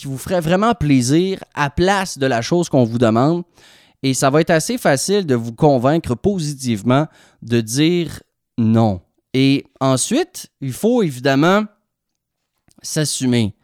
vous 0.05 0.19
ferait 0.19 0.41
vraiment 0.41 0.75
plaisir 0.75 1.43
à 1.55 1.71
place 1.71 2.19
de 2.19 2.27
la 2.27 2.43
chose 2.43 2.69
qu'on 2.69 2.85
vous 2.85 2.99
demande. 2.99 3.43
Et 4.03 4.15
ça 4.15 4.31
va 4.31 4.41
être 4.41 4.51
assez 4.51 4.79
facile 4.79 5.27
de 5.27 5.35
vous 5.35 5.53
convaincre 5.53 6.15
positivement 6.15 7.07
de 7.43 7.61
dire 7.61 8.23
non. 8.57 9.01
Et 9.35 9.65
ensuite, 9.81 10.51
il 10.61 10.73
faut 10.73 11.03
évidemment 11.03 11.65
s'assumer. 12.83 13.55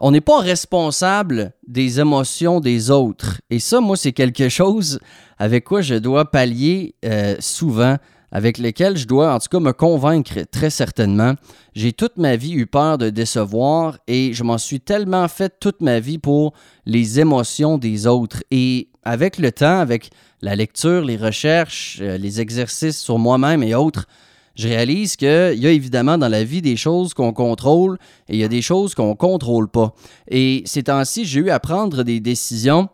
On 0.00 0.10
n'est 0.10 0.20
pas 0.20 0.40
responsable 0.40 1.52
des 1.68 2.00
émotions 2.00 2.58
des 2.58 2.90
autres. 2.90 3.40
Et 3.50 3.60
ça, 3.60 3.80
moi, 3.80 3.96
c'est 3.96 4.12
quelque 4.12 4.48
chose 4.48 4.98
avec 5.38 5.64
quoi 5.64 5.82
je 5.82 5.94
dois 5.94 6.30
pallier 6.30 6.94
euh, 7.04 7.36
souvent 7.38 7.96
avec 8.34 8.58
lesquels 8.58 8.96
je 8.96 9.06
dois 9.06 9.32
en 9.32 9.38
tout 9.38 9.48
cas 9.48 9.60
me 9.60 9.72
convaincre 9.72 10.40
très 10.50 10.68
certainement. 10.68 11.34
J'ai 11.74 11.92
toute 11.92 12.16
ma 12.16 12.34
vie 12.34 12.52
eu 12.52 12.66
peur 12.66 12.98
de 12.98 13.08
décevoir 13.08 13.98
et 14.08 14.32
je 14.34 14.42
m'en 14.42 14.58
suis 14.58 14.80
tellement 14.80 15.28
fait 15.28 15.60
toute 15.60 15.80
ma 15.80 16.00
vie 16.00 16.18
pour 16.18 16.52
les 16.84 17.20
émotions 17.20 17.78
des 17.78 18.08
autres. 18.08 18.42
Et 18.50 18.88
avec 19.04 19.38
le 19.38 19.52
temps, 19.52 19.78
avec 19.78 20.10
la 20.42 20.56
lecture, 20.56 21.04
les 21.04 21.16
recherches, 21.16 21.98
euh, 22.00 22.18
les 22.18 22.40
exercices 22.40 23.00
sur 23.00 23.20
moi-même 23.20 23.62
et 23.62 23.76
autres, 23.76 24.06
je 24.54 24.68
réalise 24.68 25.16
qu'il 25.16 25.58
y 25.58 25.66
a 25.66 25.70
évidemment 25.70 26.18
dans 26.18 26.28
la 26.28 26.44
vie 26.44 26.62
des 26.62 26.76
choses 26.76 27.14
qu'on 27.14 27.32
contrôle 27.32 27.98
et 28.28 28.34
il 28.34 28.38
y 28.38 28.44
a 28.44 28.48
des 28.48 28.62
choses 28.62 28.94
qu'on 28.94 29.10
ne 29.10 29.14
contrôle 29.14 29.68
pas. 29.68 29.94
Et 30.28 30.62
ces 30.66 30.84
temps-ci, 30.84 31.24
j'ai 31.24 31.40
eu 31.40 31.50
à 31.50 31.58
prendre 31.60 32.02
des 32.02 32.20
décisions 32.20 32.88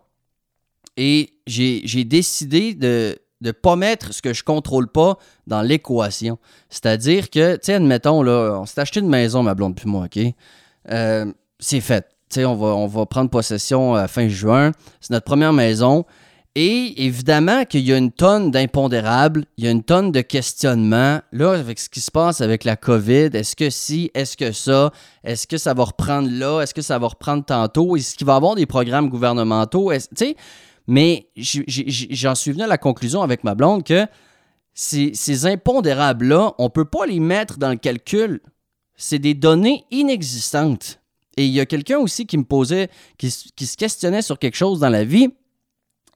et 0.97 1.31
j'ai 1.47 2.05
décidé 2.05 2.75
de 2.75 3.17
de 3.41 3.53
pas 3.53 3.77
mettre 3.77 4.13
ce 4.13 4.21
que 4.23 4.33
je 4.33 4.45
contrôle 4.45 4.89
pas 4.89 5.17
dans 5.47 5.63
l'équation. 5.63 6.39
C'est-à-dire 6.69 7.31
que, 7.31 7.55
tu 7.55 7.61
sais, 7.63 7.75
admettons, 7.75 8.23
là, 8.23 8.59
on 8.61 8.67
s'est 8.67 8.81
acheté 8.81 9.01
une 9.01 9.09
maison, 9.09 9.43
ma 9.43 9.55
blonde 9.55 9.75
puis 9.75 9.89
moi, 9.89 10.05
OK? 10.05 10.23
Euh, 10.91 11.33
c'est 11.59 11.81
fait. 11.81 12.07
Tu 12.29 12.37
sais, 12.37 12.45
on 12.45 12.55
va, 12.55 12.69
on 12.69 12.87
va 12.87 13.07
prendre 13.07 13.31
possession 13.31 13.95
à 13.95 14.09
fin 14.09 14.29
juin. 14.29 14.73
C'est 15.01 15.11
notre 15.11 15.25
première 15.25 15.53
maison. 15.53 16.05
Et 16.57 17.05
évidemment 17.07 17.65
qu'il 17.65 17.83
y 17.83 17.93
a 17.93 17.97
une 17.97 18.11
tonne 18.11 18.51
d'impondérables, 18.51 19.45
il 19.57 19.65
y 19.65 19.69
a 19.69 19.71
une 19.71 19.85
tonne 19.85 20.11
de 20.11 20.21
questionnements. 20.21 21.21
Là, 21.31 21.53
avec 21.53 21.79
ce 21.79 21.89
qui 21.89 22.01
se 22.01 22.11
passe 22.11 22.41
avec 22.41 22.65
la 22.65 22.75
COVID, 22.75 23.31
est-ce 23.33 23.55
que 23.55 23.71
si, 23.71 24.11
est-ce 24.15 24.37
que 24.37 24.51
ça, 24.51 24.91
est-ce 25.23 25.47
que 25.47 25.59
ça 25.59 25.75
va 25.75 25.85
reprendre 25.85 26.29
là, 26.29 26.61
est-ce 26.61 26.75
que 26.75 26.83
ça 26.83 26.99
va 26.99 27.07
reprendre 27.07 27.45
tantôt, 27.45 27.97
est-ce 27.97 28.17
qu'il 28.17 28.27
va 28.27 28.33
y 28.35 28.37
avoir 28.37 28.57
des 28.57 28.67
programmes 28.67 29.09
gouvernementaux? 29.09 29.93
Tu 29.93 30.01
sais, 30.17 30.37
mais 30.89 31.29
j'en 31.37 32.35
suis 32.35 32.51
venu 32.51 32.65
à 32.65 32.67
la 32.67 32.79
conclusion 32.79 33.23
avec 33.23 33.45
ma 33.45 33.55
blonde 33.55 33.85
que 33.85 34.07
ces, 34.75 35.47
impondérables-là, 35.47 36.55
on 36.59 36.65
ne 36.65 36.69
peut 36.69 36.85
pas 36.85 37.07
les 37.07 37.21
mettre 37.21 37.59
dans 37.59 37.71
le 37.71 37.77
calcul. 37.77 38.41
C'est 38.97 39.19
des 39.19 39.35
données 39.35 39.85
inexistantes. 39.91 41.01
Et 41.37 41.47
il 41.47 41.53
y 41.53 41.61
a 41.61 41.67
quelqu'un 41.67 41.99
aussi 41.99 42.27
qui 42.27 42.37
me 42.37 42.45
posait, 42.45 42.89
qui, 43.19 43.31
se 43.31 43.77
questionnait 43.77 44.23
sur 44.23 44.39
quelque 44.39 44.57
chose 44.57 44.81
dans 44.81 44.89
la 44.89 45.05
vie. 45.05 45.29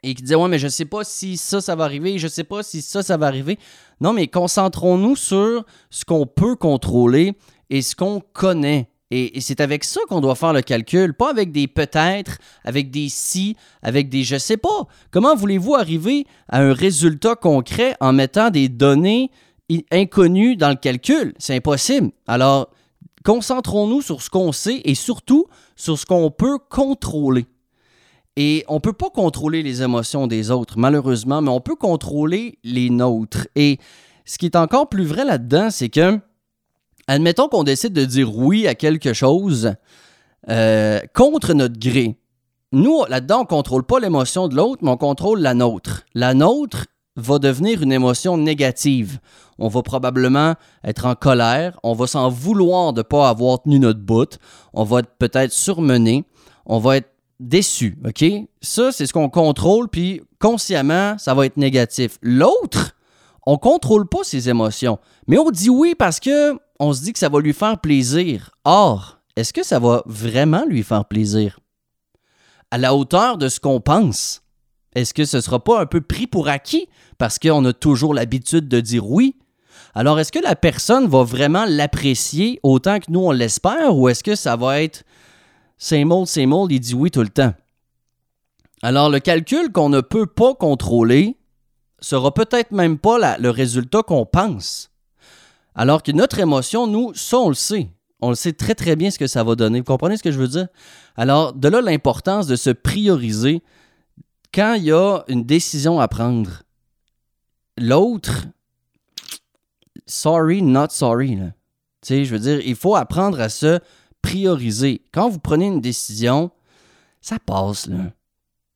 Et 0.04 0.14
qui 0.14 0.22
disait 0.22 0.34
Ouais, 0.34 0.48
mais 0.48 0.58
je 0.58 0.68
sais 0.68 0.84
pas 0.84 1.02
si 1.02 1.36
ça, 1.36 1.60
ça 1.60 1.74
va 1.74 1.84
arriver, 1.84 2.18
je 2.18 2.28
sais 2.28 2.44
pas 2.44 2.62
si 2.62 2.82
ça, 2.82 3.02
ça 3.02 3.16
va 3.16 3.26
arriver. 3.26 3.58
Non, 4.00 4.12
mais 4.12 4.28
concentrons-nous 4.28 5.16
sur 5.16 5.64
ce 5.90 6.04
qu'on 6.04 6.26
peut 6.26 6.56
contrôler 6.56 7.34
et 7.70 7.82
ce 7.82 7.96
qu'on 7.96 8.20
connaît. 8.20 8.90
Et, 9.10 9.40
c'est 9.40 9.60
avec 9.60 9.84
ça 9.84 10.00
qu'on 10.08 10.20
doit 10.20 10.34
faire 10.34 10.52
le 10.52 10.62
calcul, 10.62 11.14
pas 11.14 11.30
avec 11.30 11.52
des 11.52 11.68
peut-être, 11.68 12.38
avec 12.64 12.90
des 12.90 13.08
si, 13.08 13.56
avec 13.82 14.08
des 14.08 14.24
je 14.24 14.36
sais 14.36 14.56
pas. 14.56 14.86
Comment 15.10 15.34
voulez-vous 15.36 15.74
arriver 15.74 16.26
à 16.48 16.60
un 16.60 16.72
résultat 16.72 17.36
concret 17.36 17.96
en 18.00 18.12
mettant 18.12 18.50
des 18.50 18.68
données 18.68 19.30
inconnues 19.92 20.56
dans 20.56 20.70
le 20.70 20.76
calcul? 20.76 21.34
C'est 21.38 21.54
impossible. 21.54 22.10
Alors, 22.26 22.70
concentrons-nous 23.24 24.02
sur 24.02 24.20
ce 24.20 24.30
qu'on 24.30 24.52
sait 24.52 24.80
et 24.84 24.94
surtout 24.94 25.46
sur 25.76 25.98
ce 25.98 26.06
qu'on 26.06 26.30
peut 26.30 26.58
contrôler. 26.58 27.46
Et 28.36 28.64
on 28.68 28.74
ne 28.74 28.80
peut 28.80 28.92
pas 28.92 29.10
contrôler 29.10 29.62
les 29.62 29.82
émotions 29.82 30.26
des 30.26 30.50
autres, 30.50 30.78
malheureusement, 30.78 31.40
mais 31.40 31.50
on 31.50 31.60
peut 31.60 31.76
contrôler 31.76 32.58
les 32.64 32.90
nôtres. 32.90 33.46
Et 33.54 33.78
ce 34.24 34.38
qui 34.38 34.46
est 34.46 34.56
encore 34.56 34.88
plus 34.88 35.04
vrai 35.04 35.24
là-dedans, 35.24 35.70
c'est 35.70 35.88
que, 35.88 36.18
admettons 37.06 37.48
qu'on 37.48 37.62
décide 37.62 37.92
de 37.92 38.04
dire 38.04 38.36
oui 38.36 38.66
à 38.66 38.74
quelque 38.74 39.12
chose 39.12 39.74
euh, 40.50 41.00
contre 41.14 41.54
notre 41.54 41.78
gré. 41.78 42.16
Nous, 42.72 43.04
là-dedans, 43.08 43.38
on 43.38 43.42
ne 43.42 43.46
contrôle 43.46 43.84
pas 43.84 44.00
l'émotion 44.00 44.48
de 44.48 44.56
l'autre, 44.56 44.82
mais 44.82 44.90
on 44.90 44.96
contrôle 44.96 45.40
la 45.40 45.54
nôtre. 45.54 46.04
La 46.14 46.34
nôtre 46.34 46.86
va 47.16 47.38
devenir 47.38 47.82
une 47.82 47.92
émotion 47.92 48.36
négative. 48.36 49.20
On 49.58 49.68
va 49.68 49.82
probablement 49.82 50.54
être 50.82 51.06
en 51.06 51.14
colère, 51.14 51.78
on 51.84 51.92
va 51.92 52.08
s'en 52.08 52.28
vouloir 52.28 52.92
de 52.92 53.00
ne 53.00 53.04
pas 53.04 53.28
avoir 53.28 53.62
tenu 53.62 53.78
notre 53.78 54.00
bout, 54.00 54.38
on 54.72 54.82
va 54.82 54.98
être 54.98 55.12
peut-être 55.18 55.52
surmené, 55.52 56.24
on 56.66 56.78
va 56.78 56.96
être 56.96 57.13
déçu, 57.40 57.98
OK? 58.06 58.24
Ça, 58.60 58.92
c'est 58.92 59.06
ce 59.06 59.12
qu'on 59.12 59.28
contrôle, 59.28 59.88
puis 59.88 60.22
consciemment, 60.38 61.16
ça 61.18 61.34
va 61.34 61.46
être 61.46 61.56
négatif. 61.56 62.18
L'autre, 62.22 62.96
on 63.46 63.58
contrôle 63.58 64.08
pas 64.08 64.24
ses 64.24 64.48
émotions, 64.48 64.98
mais 65.26 65.38
on 65.38 65.50
dit 65.50 65.70
oui 65.70 65.94
parce 65.94 66.20
que 66.20 66.54
on 66.80 66.92
se 66.92 67.02
dit 67.02 67.12
que 67.12 67.18
ça 67.18 67.28
va 67.28 67.40
lui 67.40 67.52
faire 67.52 67.78
plaisir. 67.78 68.50
Or, 68.64 69.20
est-ce 69.36 69.52
que 69.52 69.62
ça 69.62 69.78
va 69.78 70.02
vraiment 70.06 70.64
lui 70.66 70.82
faire 70.82 71.04
plaisir? 71.04 71.60
À 72.70 72.78
la 72.78 72.94
hauteur 72.94 73.38
de 73.38 73.48
ce 73.48 73.60
qu'on 73.60 73.80
pense? 73.80 74.42
Est-ce 74.94 75.14
que 75.14 75.24
ce 75.24 75.38
ne 75.38 75.42
sera 75.42 75.62
pas 75.62 75.80
un 75.80 75.86
peu 75.86 76.00
pris 76.00 76.26
pour 76.26 76.48
acquis 76.48 76.88
parce 77.18 77.38
qu'on 77.38 77.64
a 77.64 77.72
toujours 77.72 78.14
l'habitude 78.14 78.68
de 78.68 78.80
dire 78.80 79.08
oui? 79.08 79.36
Alors, 79.94 80.18
est-ce 80.18 80.32
que 80.32 80.40
la 80.40 80.56
personne 80.56 81.06
va 81.06 81.22
vraiment 81.22 81.64
l'apprécier 81.68 82.58
autant 82.62 82.98
que 82.98 83.10
nous 83.10 83.20
on 83.20 83.30
l'espère 83.30 83.96
ou 83.96 84.08
est-ce 84.08 84.24
que 84.24 84.34
ça 84.34 84.56
va 84.56 84.82
être 84.82 85.04
c'est 85.84 86.04
mold, 86.04 86.72
il 86.72 86.80
dit 86.80 86.94
oui 86.94 87.10
tout 87.10 87.20
le 87.20 87.28
temps. 87.28 87.52
Alors, 88.80 89.10
le 89.10 89.18
calcul 89.20 89.70
qu'on 89.70 89.90
ne 89.90 90.00
peut 90.00 90.26
pas 90.26 90.54
contrôler 90.54 91.36
sera 92.00 92.32
peut-être 92.32 92.70
même 92.70 92.98
pas 92.98 93.36
le 93.38 93.50
résultat 93.50 94.02
qu'on 94.02 94.24
pense. 94.24 94.90
Alors 95.74 96.02
que 96.02 96.10
notre 96.12 96.38
émotion, 96.38 96.86
nous, 96.86 97.12
ça, 97.12 97.38
on 97.38 97.48
le 97.48 97.54
sait. 97.54 97.90
On 98.22 98.30
le 98.30 98.34
sait 98.34 98.54
très, 98.54 98.74
très 98.74 98.96
bien 98.96 99.10
ce 99.10 99.18
que 99.18 99.26
ça 99.26 99.44
va 99.44 99.56
donner. 99.56 99.80
Vous 99.80 99.84
comprenez 99.84 100.16
ce 100.16 100.22
que 100.22 100.32
je 100.32 100.38
veux 100.38 100.48
dire? 100.48 100.68
Alors, 101.16 101.52
de 101.52 101.68
là 101.68 101.82
l'importance 101.82 102.46
de 102.46 102.56
se 102.56 102.70
prioriser 102.70 103.62
quand 104.54 104.74
il 104.74 104.84
y 104.84 104.92
a 104.92 105.22
une 105.28 105.44
décision 105.44 106.00
à 106.00 106.08
prendre. 106.08 106.62
L'autre, 107.76 108.46
sorry, 110.06 110.62
not 110.62 110.88
sorry. 110.90 111.36
Tu 111.36 111.52
sais, 112.02 112.24
je 112.24 112.32
veux 112.32 112.40
dire, 112.40 112.60
il 112.64 112.76
faut 112.76 112.96
apprendre 112.96 113.38
à 113.40 113.50
se 113.50 113.80
prioriser. 114.24 115.02
Quand 115.12 115.28
vous 115.28 115.38
prenez 115.38 115.66
une 115.66 115.82
décision, 115.82 116.50
ça 117.20 117.38
passe, 117.38 117.86
là. 117.86 117.96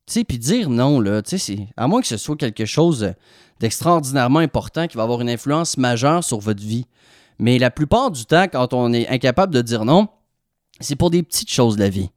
Tu 0.05 0.23
puis 0.23 0.37
dire 0.37 0.69
non, 0.69 0.99
là, 0.99 1.23
tu 1.23 1.39
sais, 1.39 1.67
à 1.75 1.87
moins 1.87 2.01
que 2.01 2.07
ce 2.07 2.17
soit 2.17 2.35
quelque 2.35 2.65
chose 2.65 3.13
d'extraordinairement 3.59 4.39
important 4.39 4.87
qui 4.87 4.95
va 4.95 5.03
avoir 5.03 5.21
une 5.21 5.29
influence 5.29 5.77
majeure 5.77 6.23
sur 6.23 6.39
votre 6.39 6.61
vie. 6.61 6.85
Mais 7.39 7.57
la 7.57 7.71
plupart 7.71 8.11
du 8.11 8.25
temps, 8.25 8.47
quand 8.47 8.73
on 8.73 8.93
est 8.93 9.07
incapable 9.07 9.53
de 9.53 9.61
dire 9.61 9.85
non, 9.85 10.07
c'est 10.79 10.95
pour 10.95 11.09
des 11.09 11.23
petites 11.23 11.51
choses 11.51 11.75
de 11.77 11.81
la 11.81 11.89
vie. 11.89 12.09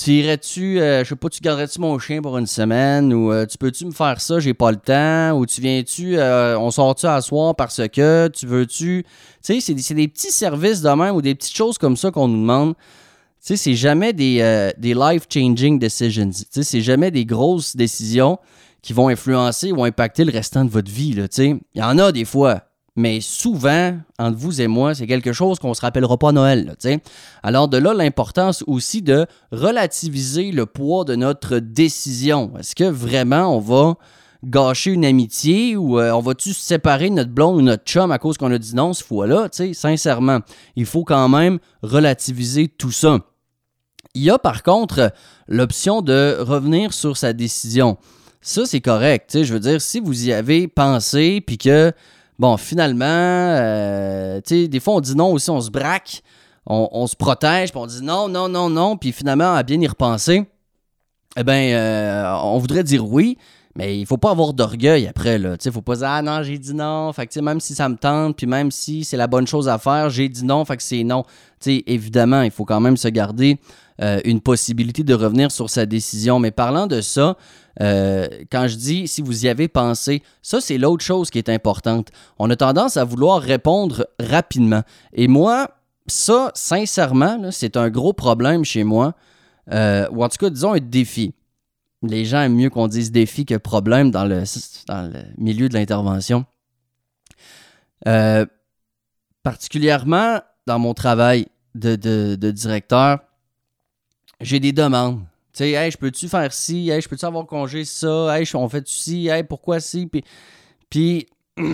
Tu 0.00 0.12
irais-tu, 0.12 0.80
euh, 0.80 1.02
je 1.02 1.08
sais 1.08 1.16
pas, 1.16 1.28
tu 1.28 1.40
garderais-tu 1.40 1.80
mon 1.80 1.98
chien 1.98 2.22
pour 2.22 2.38
une 2.38 2.46
semaine 2.46 3.12
ou 3.12 3.32
euh, 3.32 3.46
tu 3.46 3.58
peux-tu 3.58 3.84
me 3.84 3.90
faire 3.90 4.20
ça, 4.20 4.38
j'ai 4.38 4.54
pas 4.54 4.70
le 4.70 4.76
temps 4.76 5.36
ou 5.36 5.44
tu 5.44 5.60
viens-tu, 5.60 6.16
euh, 6.16 6.56
on 6.56 6.70
sort-tu 6.70 7.06
à 7.06 7.20
soir 7.20 7.56
parce 7.56 7.80
que 7.88 8.28
tu 8.28 8.46
veux-tu? 8.46 9.04
Tu 9.42 9.60
sais, 9.60 9.74
c'est 9.82 9.94
des, 9.94 10.06
petits 10.06 10.30
services 10.30 10.82
de 10.82 10.90
même 10.90 11.16
ou 11.16 11.20
des 11.20 11.34
petites 11.34 11.56
choses 11.56 11.78
comme 11.78 11.96
ça 11.96 12.12
qu'on 12.12 12.28
nous 12.28 12.40
demande. 12.40 12.74
Tu 12.76 12.80
sais, 13.40 13.56
c'est 13.56 13.74
jamais 13.74 14.12
des, 14.12 14.70
des 14.78 14.94
life-changing 14.94 15.80
decisions. 15.80 16.30
Tu 16.30 16.44
sais, 16.48 16.62
c'est 16.62 16.80
jamais 16.80 17.10
des 17.10 17.24
grosses 17.24 17.74
décisions 17.74 18.38
qui 18.82 18.92
vont 18.92 19.08
influencer 19.08 19.72
ou 19.72 19.82
impacter 19.82 20.24
le 20.24 20.30
restant 20.30 20.64
de 20.64 20.70
votre 20.70 20.92
vie. 20.92 21.16
Tu 21.16 21.26
sais, 21.32 21.60
il 21.74 21.80
y 21.80 21.82
en 21.82 21.98
a 21.98 22.12
des 22.12 22.24
fois 22.24 22.67
mais 22.98 23.20
souvent, 23.20 23.96
entre 24.18 24.36
vous 24.36 24.60
et 24.60 24.66
moi, 24.66 24.92
c'est 24.92 25.06
quelque 25.06 25.32
chose 25.32 25.60
qu'on 25.60 25.68
ne 25.68 25.74
se 25.74 25.82
rappellera 25.82 26.18
pas 26.18 26.30
à 26.30 26.32
Noël. 26.32 26.74
Alors 27.44 27.68
de 27.68 27.78
là, 27.78 27.94
l'importance 27.94 28.64
aussi 28.66 29.02
de 29.02 29.24
relativiser 29.52 30.50
le 30.50 30.66
poids 30.66 31.04
de 31.04 31.14
notre 31.14 31.60
décision. 31.60 32.52
Est-ce 32.58 32.74
que 32.74 32.82
vraiment 32.82 33.56
on 33.56 33.60
va 33.60 33.94
gâcher 34.44 34.90
une 34.90 35.04
amitié 35.04 35.76
ou 35.76 36.00
euh, 36.00 36.10
on 36.10 36.18
va-tu 36.18 36.52
séparer 36.52 37.08
notre 37.10 37.30
blonde 37.30 37.58
ou 37.58 37.62
notre 37.62 37.84
chum 37.84 38.10
à 38.10 38.18
cause 38.18 38.36
qu'on 38.36 38.50
a 38.50 38.58
dit 38.58 38.74
non 38.74 38.92
ce 38.92 39.04
fois-là? 39.04 39.48
Sincèrement, 39.74 40.40
il 40.74 40.84
faut 40.84 41.04
quand 41.04 41.28
même 41.28 41.60
relativiser 41.82 42.66
tout 42.66 42.90
ça. 42.90 43.20
Il 44.14 44.24
y 44.24 44.30
a 44.30 44.40
par 44.40 44.64
contre 44.64 45.12
l'option 45.46 46.02
de 46.02 46.36
revenir 46.40 46.92
sur 46.92 47.16
sa 47.16 47.32
décision. 47.32 47.96
Ça, 48.40 48.66
c'est 48.66 48.80
correct. 48.80 49.44
Je 49.44 49.52
veux 49.52 49.60
dire, 49.60 49.80
si 49.80 50.00
vous 50.00 50.26
y 50.26 50.32
avez 50.32 50.66
pensé, 50.66 51.40
puis 51.46 51.58
que 51.58 51.92
Bon, 52.38 52.56
finalement, 52.56 53.04
euh, 53.04 54.40
tu 54.46 54.62
sais, 54.62 54.68
des 54.68 54.78
fois, 54.78 54.94
on 54.94 55.00
dit 55.00 55.16
non 55.16 55.32
aussi, 55.32 55.50
on 55.50 55.60
se 55.60 55.70
braque, 55.70 56.22
on, 56.66 57.06
se 57.06 57.16
protège, 57.16 57.70
puis 57.70 57.80
on 57.80 57.86
dit 57.86 58.02
non, 58.02 58.28
non, 58.28 58.48
non, 58.48 58.70
non, 58.70 58.96
puis 58.96 59.10
finalement, 59.10 59.54
à 59.54 59.62
bien 59.62 59.80
y 59.80 59.86
repenser, 59.86 60.44
eh 61.36 61.42
bien, 61.42 61.76
euh, 61.76 62.38
on 62.42 62.58
voudrait 62.58 62.84
dire 62.84 63.04
oui, 63.04 63.38
mais 63.78 63.96
il 63.96 64.06
faut 64.06 64.16
pas 64.16 64.32
avoir 64.32 64.54
d'orgueil 64.54 65.06
après, 65.06 65.38
là. 65.38 65.56
Tu 65.56 65.70
faut 65.70 65.82
pas 65.82 65.94
dire, 65.94 66.08
ah 66.10 66.20
non, 66.20 66.42
j'ai 66.42 66.58
dit 66.58 66.74
non. 66.74 67.12
Fait 67.12 67.28
que, 67.28 67.38
même 67.38 67.60
si 67.60 67.76
ça 67.76 67.88
me 67.88 67.94
tente, 67.94 68.36
puis 68.36 68.48
même 68.48 68.72
si 68.72 69.04
c'est 69.04 69.16
la 69.16 69.28
bonne 69.28 69.46
chose 69.46 69.68
à 69.68 69.78
faire, 69.78 70.10
j'ai 70.10 70.28
dit 70.28 70.44
non, 70.44 70.64
fait 70.64 70.76
que 70.76 70.82
c'est 70.82 71.04
non. 71.04 71.22
Tu 71.60 71.84
évidemment, 71.86 72.42
il 72.42 72.50
faut 72.50 72.64
quand 72.64 72.80
même 72.80 72.96
se 72.96 73.06
garder 73.06 73.56
euh, 74.02 74.20
une 74.24 74.40
possibilité 74.40 75.04
de 75.04 75.14
revenir 75.14 75.52
sur 75.52 75.70
sa 75.70 75.86
décision. 75.86 76.40
Mais 76.40 76.50
parlant 76.50 76.88
de 76.88 77.00
ça, 77.00 77.36
euh, 77.80 78.26
quand 78.50 78.66
je 78.66 78.74
dis 78.74 79.06
si 79.06 79.22
vous 79.22 79.46
y 79.46 79.48
avez 79.48 79.68
pensé, 79.68 80.24
ça 80.42 80.60
c'est 80.60 80.76
l'autre 80.76 81.04
chose 81.04 81.30
qui 81.30 81.38
est 81.38 81.48
importante. 81.48 82.08
On 82.40 82.50
a 82.50 82.56
tendance 82.56 82.96
à 82.96 83.04
vouloir 83.04 83.40
répondre 83.40 84.08
rapidement. 84.18 84.82
Et 85.12 85.28
moi, 85.28 85.70
ça, 86.08 86.50
sincèrement, 86.54 87.50
c'est 87.52 87.76
un 87.76 87.90
gros 87.90 88.12
problème 88.12 88.64
chez 88.64 88.82
moi. 88.82 89.14
Euh, 89.72 90.08
ou 90.10 90.24
en 90.24 90.28
tout 90.28 90.38
cas, 90.38 90.50
disons 90.50 90.72
un 90.72 90.80
défi. 90.80 91.32
Les 92.02 92.24
gens 92.24 92.42
aiment 92.42 92.54
mieux 92.54 92.70
qu'on 92.70 92.86
dise 92.86 93.10
défi 93.10 93.44
que 93.44 93.56
problème 93.56 94.10
dans 94.10 94.24
le, 94.24 94.44
dans 94.86 95.12
le 95.12 95.22
milieu 95.36 95.68
de 95.68 95.74
l'intervention. 95.74 96.44
Euh, 98.06 98.46
particulièrement 99.42 100.40
dans 100.66 100.78
mon 100.78 100.94
travail 100.94 101.46
de, 101.74 101.96
de 101.96 102.50
directeur, 102.50 103.18
j'ai 104.40 104.60
des 104.60 104.72
demandes. 104.72 105.20
Tu 105.52 105.64
sais, 105.64 105.70
hey, 105.72 105.90
je 105.90 105.98
peux-tu 105.98 106.28
faire 106.28 106.52
ci? 106.52 106.90
Hey, 106.90 107.00
je 107.00 107.08
peux-tu 107.08 107.24
avoir 107.24 107.46
congé 107.46 107.84
ça? 107.84 108.38
Hey, 108.38 108.48
on 108.54 108.68
fait 108.68 108.86
ci? 108.86 109.28
Pourquoi 109.48 109.80
ci? 109.80 110.06
Puis, 110.06 110.24
puis 110.88 111.26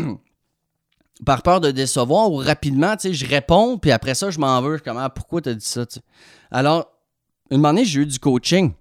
par 1.27 1.43
peur 1.43 1.61
de 1.61 1.71
décevoir 1.71 2.31
ou 2.31 2.37
rapidement, 2.37 2.97
tu 2.97 3.09
sais, 3.09 3.15
je 3.15 3.27
réponds, 3.27 3.79
puis 3.79 3.91
après 3.93 4.15
ça, 4.15 4.31
je 4.31 4.39
m'en 4.39 4.61
veux. 4.63 4.73
Je 4.73 4.77
suis 4.77 4.85
comme, 4.85 4.97
ah, 4.97 5.11
pourquoi 5.11 5.43
t'as 5.43 5.55
dit 5.55 5.65
ça? 5.65 5.85
Alors, 6.51 6.91
une 7.51 7.65
année, 7.67 7.85
j'ai 7.85 8.01
eu 8.01 8.07
du 8.07 8.19
coaching 8.19 8.73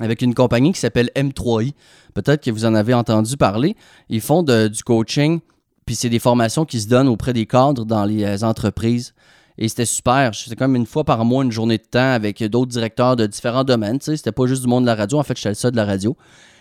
avec 0.00 0.22
une 0.22 0.34
compagnie 0.34 0.72
qui 0.72 0.80
s'appelle 0.80 1.10
M3i. 1.16 1.72
Peut-être 2.14 2.42
que 2.44 2.50
vous 2.50 2.64
en 2.64 2.74
avez 2.74 2.94
entendu 2.94 3.36
parler. 3.36 3.76
Ils 4.08 4.20
font 4.20 4.42
du 4.42 4.82
coaching, 4.84 5.40
puis 5.84 5.94
c'est 5.94 6.08
des 6.08 6.18
formations 6.18 6.64
qui 6.64 6.80
se 6.80 6.88
donnent 6.88 7.08
auprès 7.08 7.32
des 7.32 7.46
cadres 7.46 7.84
dans 7.84 8.04
les 8.04 8.24
euh, 8.24 8.46
entreprises. 8.46 9.14
Et 9.58 9.68
c'était 9.68 9.86
super. 9.86 10.34
C'était 10.34 10.56
comme 10.56 10.76
une 10.76 10.86
fois 10.86 11.04
par 11.04 11.24
mois, 11.24 11.42
une 11.44 11.52
journée 11.52 11.78
de 11.78 11.84
temps 11.84 12.12
avec 12.12 12.42
d'autres 12.44 12.70
directeurs 12.70 13.16
de 13.16 13.26
différents 13.26 13.64
domaines. 13.64 13.98
C'était 14.00 14.32
pas 14.32 14.46
juste 14.46 14.62
du 14.62 14.68
monde 14.68 14.84
de 14.84 14.86
la 14.86 14.94
radio. 14.94 15.18
En 15.18 15.22
fait, 15.22 15.36
j'étais 15.36 15.48
le 15.50 15.54
seul 15.54 15.70
de 15.70 15.76
la 15.76 15.86
radio. 15.86 16.16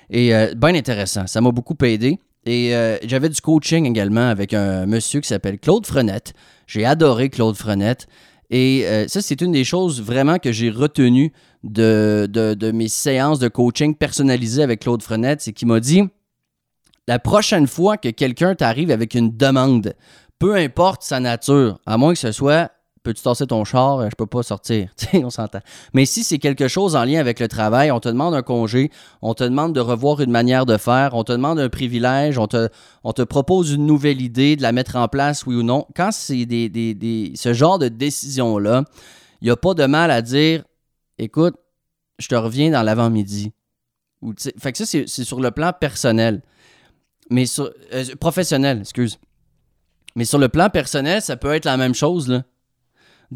Et 0.10 0.34
euh, 0.34 0.54
bien 0.56 0.76
intéressant. 0.76 1.28
Ça 1.28 1.42
m'a 1.42 1.52
beaucoup 1.52 1.76
aidé. 1.84 2.20
Et 2.46 2.76
euh, 2.76 2.98
j'avais 3.04 3.28
du 3.28 3.42
coaching 3.42 3.86
également 3.86 4.30
avec 4.30 4.54
un 4.54 4.86
monsieur 4.86 5.20
qui 5.20 5.28
s'appelle 5.28 5.60
Claude 5.60 5.86
Frenette. 5.86 6.34
J'ai 6.68 6.86
adoré 6.86 7.30
Claude 7.30 7.56
Frenette. 7.56 8.08
Et 8.50 8.86
euh, 8.86 9.08
ça, 9.08 9.22
c'est 9.22 9.42
une 9.42 9.52
des 9.52 9.64
choses 9.64 10.02
vraiment 10.02 10.38
que 10.38 10.52
j'ai 10.52 10.70
retenues 10.70 11.34
de, 11.64 12.28
de, 12.32 12.72
mes 12.72 12.88
séances 12.88 13.40
de 13.40 13.48
coaching 13.48 13.96
personnalisées 13.96 14.64
avec 14.64 14.82
Claude 14.82 15.02
Frenette. 15.02 15.42
C'est 15.42 15.54
qu'il 15.54 15.68
m'a 15.68 15.80
dit 15.80 16.04
la 17.08 17.20
prochaine 17.20 17.68
fois 17.68 17.98
que 17.98 18.10
quelqu'un 18.10 18.56
t'arrive 18.56 18.92
avec 18.92 19.14
une 19.16 19.36
demande, 19.36 19.96
peu 20.40 20.56
importe 20.56 21.04
sa 21.04 21.20
nature, 21.20 21.80
à 21.86 21.98
moins 21.98 22.14
que 22.14 22.20
ce 22.20 22.32
soit 22.32 22.72
peux-tu 23.06 23.22
tasser 23.22 23.48
ton 23.48 23.64
char? 23.64 24.00
Euh, 24.00 24.10
je 24.10 24.16
peux 24.16 24.26
pas 24.26 24.44
sortir. 24.44 24.90
on 25.14 25.30
s'entend. 25.30 25.60
Mais 25.94 26.06
si 26.06 26.24
c'est 26.24 26.40
quelque 26.40 26.68
chose 26.68 26.96
en 26.96 27.06
lien 27.06 27.20
avec 27.20 27.40
le 27.40 27.48
travail, 27.48 27.92
on 27.92 28.00
te 28.00 28.10
demande 28.10 28.34
un 28.34 28.42
congé, 28.42 28.92
on 29.22 29.34
te 29.34 29.44
demande 29.44 29.74
de 29.74 29.80
revoir 29.80 30.20
une 30.22 30.32
manière 30.32 30.66
de 30.66 30.78
faire, 30.78 31.14
on 31.14 31.24
te 31.24 31.32
demande 31.32 31.60
un 31.60 31.70
privilège, 31.70 32.38
on 32.38 32.48
te, 32.48 32.70
on 33.04 33.14
te 33.14 33.22
propose 33.22 33.72
une 33.72 33.86
nouvelle 33.86 34.22
idée, 34.22 34.56
de 34.56 34.62
la 34.62 34.72
mettre 34.72 34.96
en 34.96 35.08
place, 35.08 35.46
oui 35.46 35.56
ou 35.56 35.64
non. 35.64 35.88
Quand 35.96 36.12
c'est 36.12 36.46
des, 36.46 37.34
ce 37.36 37.54
genre 37.54 37.80
de 37.80 37.88
décision-là, 37.88 38.84
il 39.42 39.46
n'y 39.46 39.52
a 39.52 39.56
pas 39.56 39.74
de 39.74 39.86
mal 39.86 40.12
à 40.12 40.22
dire 40.22 40.64
écoute, 41.18 41.56
je 42.20 42.28
te 42.28 42.36
reviens 42.36 42.72
dans 42.72 42.84
l'avant-midi. 42.84 43.54
Fait 44.58 44.72
que 44.72 44.78
ça, 44.78 44.86
c'est 44.86 45.24
sur 45.24 45.40
le 45.40 45.52
plan 45.52 45.72
personnel. 45.74 46.42
Mais 47.30 47.46
sur. 47.46 47.72
Euh, 47.94 48.06
professionnel, 48.20 48.80
excuse. 48.82 49.20
Mais 50.16 50.26
sur 50.26 50.40
le 50.40 50.50
plan 50.50 50.70
personnel, 50.70 51.22
ça 51.22 51.38
peut 51.38 51.54
être 51.54 51.66
la 51.66 51.78
même 51.78 51.94
chose, 51.94 52.30
là. 52.30 52.44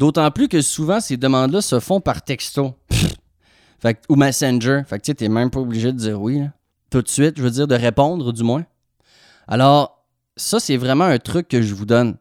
D'autant 0.00 0.30
plus 0.30 0.48
que 0.48 0.62
souvent, 0.62 0.98
ces 0.98 1.18
demandes-là 1.18 1.60
se 1.60 1.78
font 1.78 2.00
par 2.00 2.22
texto. 2.22 2.74
ou 4.08 4.16
Messenger. 4.16 4.80
Fait 4.86 4.98
que 4.98 5.12
tu 5.12 5.22
n'es 5.22 5.28
même 5.28 5.50
pas 5.50 5.60
obligé 5.60 5.92
de 5.92 5.98
dire 5.98 6.18
oui, 6.18 6.40
Tout 6.90 7.02
de 7.02 7.08
suite, 7.08 7.36
je 7.36 7.42
veux 7.42 7.50
dire, 7.50 7.68
de 7.68 7.74
répondre, 7.74 8.32
du 8.32 8.42
moins. 8.42 8.64
Alors, 9.46 10.02
ça, 10.38 10.58
c'est 10.58 10.78
vraiment 10.78 11.04
un 11.04 11.18
truc 11.18 11.48
que 11.48 11.60
je 11.60 11.74
vous 11.74 11.84
donne. 11.84 12.16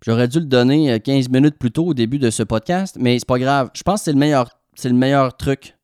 J'aurais 0.00 0.28
dû 0.28 0.38
le 0.38 0.44
donner 0.44 1.00
15 1.00 1.26
euh, 1.26 1.28
minutes 1.32 1.58
plus 1.58 1.72
tôt 1.72 1.86
au 1.86 1.92
début 1.92 2.20
de 2.20 2.30
ce 2.30 2.44
podcast, 2.44 2.96
mais 3.00 3.18
c'est 3.18 3.26
pas 3.26 3.40
grave. 3.40 3.70
Je 3.74 3.82
pense 3.82 4.02
que 4.02 4.04
c'est 4.04 4.12
le 4.12 4.18
meilleur, 4.18 4.48
c'est 4.76 4.88
le 4.88 4.94
meilleur 4.94 5.36
truc. 5.36 5.76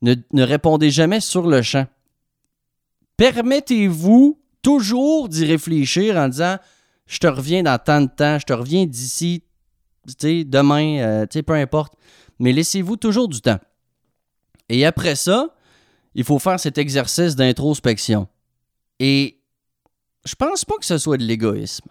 Ne, 0.00 0.14
ne 0.32 0.42
répondez 0.42 0.90
jamais 0.90 1.20
sur 1.20 1.46
le 1.46 1.60
champ. 1.60 1.86
Permettez-vous 3.18 4.40
toujours 4.62 5.28
d'y 5.28 5.44
réfléchir 5.44 6.16
en 6.16 6.28
disant 6.28 6.56
je 7.06 7.18
te 7.18 7.26
reviens 7.26 7.62
dans 7.62 7.78
tant 7.78 8.00
de 8.00 8.08
temps, 8.08 8.38
je 8.38 8.46
te 8.46 8.54
reviens 8.54 8.86
d'ici, 8.86 9.42
demain, 10.06 10.98
euh, 10.98 11.26
peu 11.26 11.54
importe. 11.54 11.94
Mais 12.38 12.52
laissez-vous 12.52 12.96
toujours 12.96 13.28
du 13.28 13.40
temps. 13.40 13.60
Et 14.68 14.84
après 14.84 15.14
ça, 15.14 15.54
il 16.14 16.24
faut 16.24 16.38
faire 16.38 16.58
cet 16.58 16.78
exercice 16.78 17.36
d'introspection. 17.36 18.28
Et 18.98 19.40
je 20.24 20.34
pense 20.34 20.64
pas 20.64 20.76
que 20.78 20.86
ce 20.86 20.98
soit 20.98 21.16
de 21.16 21.24
l'égoïsme. 21.24 21.88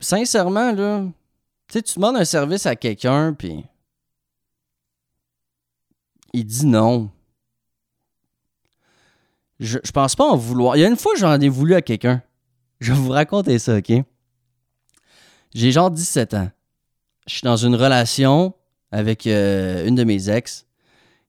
Sincèrement, 0.00 0.72
là, 0.72 1.06
tu 1.68 1.80
demandes 1.96 2.16
un 2.16 2.24
service 2.24 2.66
à 2.66 2.74
quelqu'un, 2.74 3.34
puis 3.34 3.64
il 6.32 6.44
dit 6.44 6.66
non. 6.66 7.10
Je, 9.58 9.78
je 9.84 9.92
pense 9.92 10.16
pas 10.16 10.24
en 10.24 10.36
vouloir. 10.36 10.76
Il 10.76 10.80
y 10.80 10.84
a 10.84 10.88
une 10.88 10.96
fois, 10.96 11.12
j'en 11.16 11.38
ai 11.38 11.48
voulu 11.48 11.74
à 11.74 11.82
quelqu'un. 11.82 12.22
Je 12.80 12.92
vais 12.92 12.98
vous 12.98 13.10
raconter 13.10 13.58
ça, 13.58 13.76
OK? 13.76 13.92
J'ai 15.54 15.72
genre 15.72 15.90
17 15.90 16.34
ans. 16.34 16.50
Je 17.26 17.34
suis 17.34 17.42
dans 17.42 17.56
une 17.56 17.74
relation 17.74 18.54
avec 18.92 19.26
euh, 19.26 19.86
une 19.86 19.94
de 19.94 20.04
mes 20.04 20.30
ex. 20.30 20.66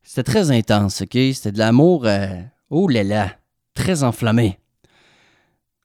C'était 0.04 0.24
très 0.24 0.52
intense, 0.52 1.02
OK? 1.02 1.18
C'était 1.34 1.52
de 1.52 1.60
l'amour, 1.60 2.06
euh, 2.06 2.42
oh 2.70 2.88
là 2.88 3.04
là, 3.04 3.36
très 3.74 4.04
enflammé. 4.04 4.60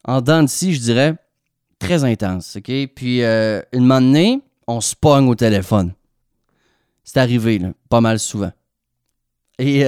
En 0.03 0.21
dents 0.21 0.43
de 0.43 0.47
scie, 0.47 0.73
je 0.73 0.79
dirais, 0.79 1.15
très 1.79 2.03
intense, 2.03 2.55
OK? 2.55 2.71
Puis, 2.95 3.23
euh, 3.23 3.61
une 3.73 3.85
moment 3.85 4.41
on 4.67 4.81
se 4.81 4.95
pogne 4.95 5.29
au 5.29 5.35
téléphone. 5.35 5.93
C'est 7.03 7.19
arrivé, 7.19 7.59
là, 7.59 7.69
pas 7.89 8.01
mal 8.01 8.19
souvent. 8.19 8.51
Et 9.59 9.85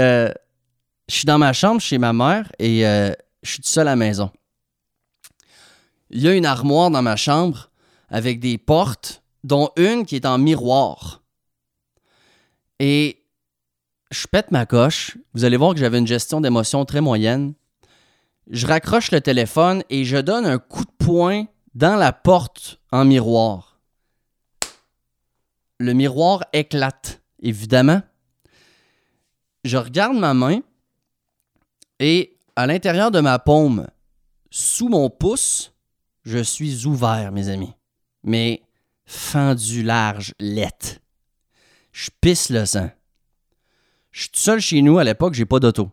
je 1.10 1.16
suis 1.16 1.26
dans 1.26 1.40
ma 1.40 1.54
chambre 1.54 1.82
chez 1.82 1.98
ma 1.98 2.14
mère 2.14 2.52
et 2.60 2.86
euh, 2.86 3.12
je 3.42 3.52
suis 3.52 3.62
tout 3.62 3.68
seul 3.68 3.88
à 3.88 3.92
la 3.92 3.96
maison. 3.96 4.30
Il 6.12 6.22
y 6.22 6.28
a 6.28 6.34
une 6.36 6.46
armoire 6.46 6.92
dans 6.92 7.02
ma 7.02 7.16
chambre 7.16 7.69
avec 8.10 8.40
des 8.40 8.58
portes, 8.58 9.24
dont 9.44 9.70
une 9.78 10.06
qui 10.06 10.16
est 10.16 10.26
en 10.26 10.38
miroir. 10.38 11.24
Et 12.80 13.24
je 14.12 14.28
pète 14.28 14.52
ma 14.52 14.66
coche. 14.66 15.18
Vous 15.34 15.46
allez 15.46 15.58
voir 15.58 15.74
que 15.74 15.80
j'avais 15.80 16.00
une 16.00 16.08
gestion 16.08 16.42
d'émotion 16.42 16.86
très 16.86 17.02
moyenne. 17.02 17.54
Je 18.50 18.66
raccroche 18.66 19.12
le 19.12 19.22
téléphone 19.22 19.84
et 19.90 20.06
je 20.06 20.18
donne 20.18 20.46
un 20.46 20.58
coup 20.58 20.84
de 20.84 21.06
poing 21.06 21.46
dans 21.76 21.96
la 21.96 22.12
porte 22.12 22.80
en 22.92 23.06
miroir. 23.06 23.80
Le 25.78 25.94
miroir 25.94 26.44
éclate, 26.52 27.22
évidemment. 27.42 28.02
Je 29.64 29.78
regarde 29.78 30.18
ma 30.18 30.34
main 30.34 30.62
et 32.00 32.38
à 32.56 32.66
l'intérieur 32.66 33.12
de 33.12 33.20
ma 33.20 33.40
paume, 33.40 33.88
sous 34.50 34.90
mon 34.90 35.10
pouce, 35.10 35.74
je 36.24 36.40
suis 36.40 36.86
ouvert, 36.86 37.32
mes 37.32 37.50
amis. 37.50 37.74
Mais 38.24 38.62
fendu 39.06 39.84
large, 39.84 40.34
lette. 40.40 41.02
Je 41.92 42.10
pisse 42.22 42.50
le 42.50 42.66
sang. 42.66 42.90
Je 44.12 44.22
suis 44.22 44.30
tout 44.30 44.40
seul 44.40 44.60
chez 44.60 44.82
nous 44.82 44.98
à 44.98 45.04
l'époque, 45.04 45.34
j'ai 45.34 45.46
pas 45.46 45.60
d'auto. 45.60 45.92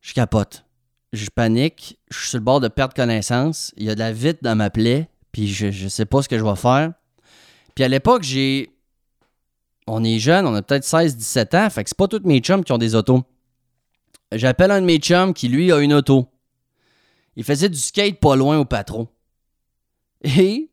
Je 0.00 0.14
capote. 0.14 0.64
Je 1.12 1.28
panique. 1.28 1.98
Je 2.10 2.18
suis 2.18 2.28
sur 2.30 2.38
le 2.38 2.44
bord 2.44 2.60
de 2.60 2.68
perdre 2.68 2.94
connaissance. 2.94 3.72
Il 3.76 3.84
y 3.84 3.90
a 3.90 3.94
de 3.94 4.00
la 4.00 4.12
vite 4.12 4.42
dans 4.42 4.56
ma 4.56 4.70
plaie. 4.70 5.08
Puis 5.32 5.48
je, 5.48 5.70
je 5.70 5.88
sais 5.88 6.06
pas 6.06 6.22
ce 6.22 6.28
que 6.28 6.38
je 6.38 6.44
vais 6.44 6.56
faire. 6.56 6.92
Puis 7.74 7.84
à 7.84 7.88
l'époque, 7.88 8.22
j'ai. 8.22 8.70
On 9.86 10.04
est 10.04 10.18
jeune, 10.18 10.46
on 10.46 10.54
a 10.54 10.62
peut-être 10.62 10.84
16-17 10.84 11.56
ans. 11.56 11.70
Fait 11.70 11.82
que 11.82 11.90
c'est 11.90 11.96
pas 11.96 12.06
tous 12.06 12.22
mes 12.24 12.38
chums 12.38 12.62
qui 12.62 12.72
ont 12.72 12.78
des 12.78 12.94
autos. 12.94 13.24
J'appelle 14.32 14.70
un 14.70 14.80
de 14.80 14.86
mes 14.86 14.98
chums 14.98 15.34
qui, 15.34 15.48
lui, 15.48 15.72
a 15.72 15.80
une 15.80 15.92
auto. 15.92 16.28
Il 17.34 17.42
faisait 17.42 17.68
du 17.68 17.78
skate 17.78 18.20
pas 18.20 18.36
loin 18.36 18.58
au 18.58 18.64
patron. 18.64 19.08
Et 20.22 20.70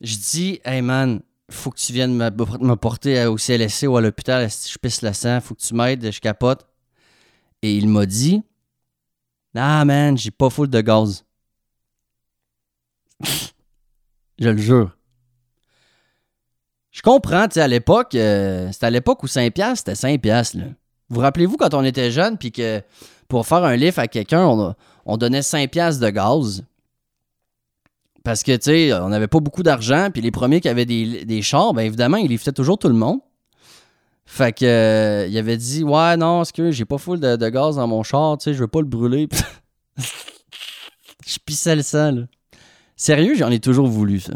je 0.00 0.16
dis, 0.16 0.60
hey 0.64 0.82
man, 0.82 1.20
faut 1.50 1.70
que 1.70 1.78
tu 1.78 1.92
viennes 1.92 2.14
me, 2.14 2.74
porter 2.74 3.26
au 3.26 3.36
CLSC 3.36 3.86
ou 3.86 3.96
à 3.96 4.00
l'hôpital 4.00 4.48
je 4.48 4.78
pisse 4.78 5.02
le 5.02 5.12
sang, 5.12 5.40
faut 5.40 5.54
que 5.54 5.62
tu 5.62 5.74
m'aides, 5.74 6.10
je 6.10 6.20
capote. 6.20 6.66
Et 7.62 7.76
il 7.76 7.88
m'a 7.88 8.06
dit, 8.06 8.42
ah 9.54 9.84
man, 9.84 10.16
j'ai 10.16 10.30
pas 10.30 10.50
full 10.50 10.68
de 10.68 10.80
gaz. 10.80 11.24
je 14.38 14.48
le 14.48 14.56
jure. 14.56 14.96
Je 16.90 17.00
comprends, 17.00 17.48
tu 17.48 17.54
sais, 17.54 17.60
à 17.60 17.68
l'époque, 17.68 18.14
euh, 18.14 18.70
c'était 18.70 18.86
à 18.86 18.90
l'époque 18.90 19.22
où 19.22 19.26
5$, 19.26 19.76
c'était 19.76 19.92
5$, 19.92 20.58
là. 20.58 20.64
Vous 21.08 21.20
rappelez-vous 21.20 21.56
quand 21.56 21.74
on 21.74 21.84
était 21.84 22.10
jeune, 22.10 22.38
puis 22.38 22.52
que 22.52 22.82
pour 23.28 23.46
faire 23.46 23.64
un 23.64 23.76
lift 23.76 23.98
à 23.98 24.08
quelqu'un, 24.08 24.74
on, 25.04 25.16
donnait 25.16 25.42
5 25.42 25.70
piastres 25.70 26.02
de 26.02 26.10
gaz. 26.10 26.64
Parce 28.24 28.42
que, 28.42 28.52
tu 28.52 28.62
sais, 28.62 28.92
on 28.92 29.08
n'avait 29.08 29.26
pas 29.26 29.40
beaucoup 29.40 29.62
d'argent, 29.62 30.08
puis 30.12 30.22
les 30.22 30.30
premiers 30.30 30.60
qui 30.60 30.68
avaient 30.68 30.86
des, 30.86 31.24
des 31.24 31.42
chars, 31.42 31.74
bien 31.74 31.84
évidemment, 31.84 32.18
ils 32.18 32.28
liftaient 32.28 32.52
toujours 32.52 32.78
tout 32.78 32.88
le 32.88 32.94
monde. 32.94 33.18
Fait 34.24 34.52
que, 34.56 34.64
euh, 34.64 35.26
il 35.26 35.36
avait 35.36 35.56
dit, 35.56 35.82
ouais, 35.82 36.16
non, 36.16 36.44
ce 36.44 36.52
que 36.52 36.70
j'ai 36.70 36.84
pas 36.84 36.98
full 36.98 37.20
de, 37.20 37.48
gaz 37.48 37.76
dans 37.76 37.86
mon 37.86 38.02
char, 38.02 38.38
tu 38.38 38.44
sais, 38.44 38.54
je 38.54 38.60
veux 38.60 38.68
pas 38.68 38.80
le 38.80 38.86
brûler. 38.86 39.28
je 41.26 41.38
pissais 41.44 41.76
le 41.76 41.82
sang, 41.82 42.12
là. 42.12 42.22
Sérieux, 42.96 43.34
j'en 43.34 43.50
ai 43.50 43.58
toujours 43.58 43.88
voulu, 43.88 44.20
ça. 44.20 44.34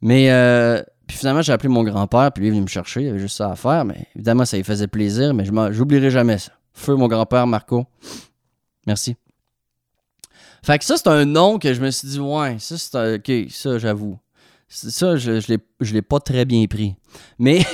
Mais, 0.00 0.30
euh, 0.30 0.82
puis 1.06 1.16
finalement, 1.16 1.42
j'ai 1.42 1.52
appelé 1.52 1.68
mon 1.68 1.82
grand-père, 1.82 2.30
puis 2.32 2.42
lui 2.42 2.48
est 2.48 2.52
venu 2.52 2.62
me 2.62 2.68
chercher. 2.68 3.02
Il 3.02 3.08
avait 3.08 3.18
juste 3.18 3.36
ça 3.36 3.50
à 3.50 3.56
faire, 3.56 3.84
mais 3.84 4.06
évidemment, 4.14 4.44
ça 4.44 4.56
lui 4.56 4.64
faisait 4.64 4.86
plaisir, 4.86 5.34
mais 5.34 5.44
je 5.44 5.50
n'oublierai 5.50 6.10
jamais 6.10 6.38
ça. 6.38 6.52
Feu, 6.72 6.94
mon 6.94 7.08
grand-père, 7.08 7.46
Marco. 7.46 7.86
Merci. 8.86 9.16
Fait 10.62 10.78
que 10.78 10.84
ça, 10.84 10.96
c'est 10.96 11.08
un 11.08 11.24
nom 11.24 11.58
que 11.58 11.72
je 11.72 11.80
me 11.80 11.90
suis 11.90 12.08
dit, 12.08 12.20
ouais, 12.20 12.56
ça, 12.58 12.78
c'est 12.78 12.94
un... 12.96 13.14
OK, 13.16 13.32
ça, 13.50 13.78
j'avoue. 13.78 14.18
Ça, 14.68 15.16
je, 15.16 15.40
je 15.40 15.52
ne 15.52 15.94
l'ai 15.94 16.02
pas 16.02 16.20
très 16.20 16.44
bien 16.44 16.66
pris. 16.66 16.94
Mais 17.38 17.64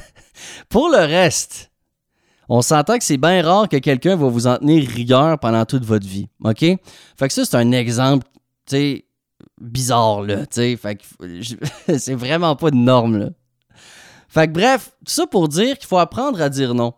pour 0.68 0.88
le 0.88 0.98
reste, 0.98 1.70
on 2.48 2.62
s'entend 2.62 2.98
que 2.98 3.04
c'est 3.04 3.16
bien 3.16 3.42
rare 3.42 3.68
que 3.68 3.76
quelqu'un 3.76 4.16
va 4.16 4.28
vous 4.28 4.46
en 4.46 4.56
tenir 4.56 4.88
rigueur 4.88 5.38
pendant 5.38 5.64
toute 5.64 5.84
votre 5.84 6.06
vie. 6.06 6.28
OK? 6.44 6.60
Fait 6.60 7.28
que 7.28 7.32
ça, 7.32 7.44
c'est 7.44 7.56
un 7.56 7.72
exemple, 7.72 8.26
tu 8.66 8.76
sais, 8.76 9.04
bizarre, 9.60 10.22
là, 10.22 10.46
tu 10.46 10.60
sais. 10.60 10.76
Fait 10.76 10.96
que 10.96 11.04
c'est 11.98 12.14
vraiment 12.14 12.56
pas 12.56 12.70
de 12.70 12.76
norme, 12.76 13.18
là. 13.18 13.30
Fait 14.28 14.46
que 14.46 14.52
bref, 14.52 14.90
tout 15.06 15.12
ça 15.12 15.26
pour 15.26 15.48
dire 15.48 15.78
qu'il 15.78 15.88
faut 15.88 15.98
apprendre 15.98 16.40
à 16.42 16.50
dire 16.50 16.74
non. 16.74 16.92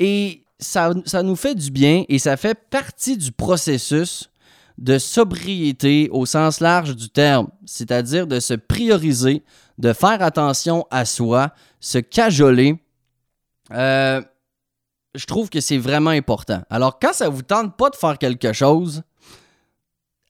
Et 0.00 0.44
ça, 0.58 0.92
ça 1.04 1.22
nous 1.22 1.36
fait 1.36 1.54
du 1.54 1.70
bien 1.70 2.04
et 2.08 2.18
ça 2.18 2.36
fait 2.36 2.58
partie 2.70 3.16
du 3.16 3.30
processus 3.30 4.30
de 4.82 4.98
sobriété 4.98 6.08
au 6.10 6.26
sens 6.26 6.58
large 6.58 6.96
du 6.96 7.08
terme, 7.08 7.46
c'est-à-dire 7.64 8.26
de 8.26 8.40
se 8.40 8.54
prioriser, 8.54 9.44
de 9.78 9.92
faire 9.92 10.20
attention 10.22 10.86
à 10.90 11.04
soi, 11.04 11.52
se 11.78 11.98
cajoler. 11.98 12.82
Euh, 13.70 14.20
je 15.14 15.24
trouve 15.24 15.50
que 15.50 15.60
c'est 15.60 15.78
vraiment 15.78 16.10
important. 16.10 16.62
Alors, 16.68 16.98
quand 16.98 17.12
ça 17.12 17.28
vous 17.28 17.42
tente 17.42 17.76
pas 17.76 17.90
de 17.90 17.96
faire 17.96 18.18
quelque 18.18 18.52
chose, 18.52 19.02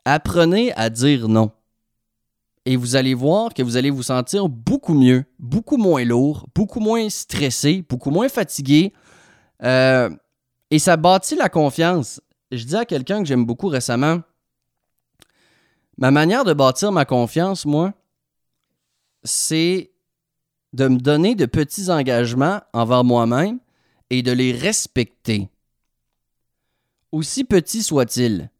apprenez 0.05 0.75
à 0.75 0.91
dire 0.91 1.29
non 1.29 1.51
et 2.67 2.77
vous 2.77 2.95
allez 2.95 3.15
voir 3.15 3.55
que 3.55 3.63
vous 3.63 3.79
allez 3.79 3.91
vous 3.91 4.03
sentir 4.03 4.51
beaucoup 4.51 4.95
mieux, 4.95 5.25
beaucoup 5.39 5.79
moins 5.79 6.05
lourd, 6.05 6.47
beaucoup 6.55 6.79
moins 6.79 7.09
stressé, 7.09 7.85
beaucoup 7.89 8.11
moins 8.11 8.29
fatigué. 8.29 8.93
Euh, 9.63 10.11
et 10.71 10.79
ça 10.79 10.99
bâtit 10.99 11.37
la 11.37 11.49
confiance. 11.49 12.21
Je 12.53 12.65
dis 12.65 12.77
à 12.77 12.85
quelqu'un 12.85 13.21
que 13.23 13.25
j'aime 13.25 13.47
beaucoup 13.47 13.69
récemment, 13.69 14.21
Ma 15.99 16.11
manière 16.11 16.45
de 16.45 16.53
bâtir 16.53 16.93
ma 16.93 17.05
confiance, 17.05 17.67
moi, 17.67 17.93
c'est 19.25 19.91
de 20.73 20.89
me 20.89 20.99
donner 20.99 21.35
de 21.35 21.47
petits 21.47 21.91
engagements 21.91 22.61
envers 22.73 23.05
moi-même 23.05 23.59
et 24.11 24.23
de 24.23 24.33
les 24.33 24.53
respecter. 24.53 25.49
Aussi 27.13 27.45
petits 27.45 27.83
soient-ils. 27.83 28.51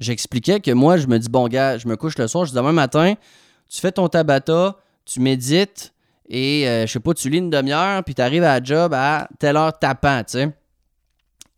J'expliquais 0.00 0.60
que 0.60 0.70
moi, 0.72 0.96
je 0.96 1.06
me 1.06 1.18
dis, 1.18 1.28
bon, 1.28 1.46
gars, 1.46 1.78
je 1.78 1.86
me 1.86 1.96
couche 1.96 2.18
le 2.18 2.26
soir, 2.26 2.44
je 2.44 2.50
dis 2.50 2.56
demain 2.56 2.72
matin, 2.72 3.14
tu 3.68 3.80
fais 3.80 3.92
ton 3.92 4.08
tabata, 4.08 4.76
tu 5.04 5.20
médites 5.20 5.92
et, 6.28 6.68
euh, 6.68 6.86
je 6.86 6.92
sais 6.92 7.00
pas, 7.00 7.14
tu 7.14 7.28
lis 7.28 7.38
une 7.38 7.50
demi-heure, 7.50 8.02
puis 8.04 8.14
tu 8.14 8.22
arrives 8.22 8.44
à 8.44 8.58
la 8.58 8.64
job 8.64 8.94
à 8.94 9.28
telle 9.38 9.56
heure 9.56 9.78
tapant, 9.78 10.24
tu 10.24 10.38
sais. 10.38 10.59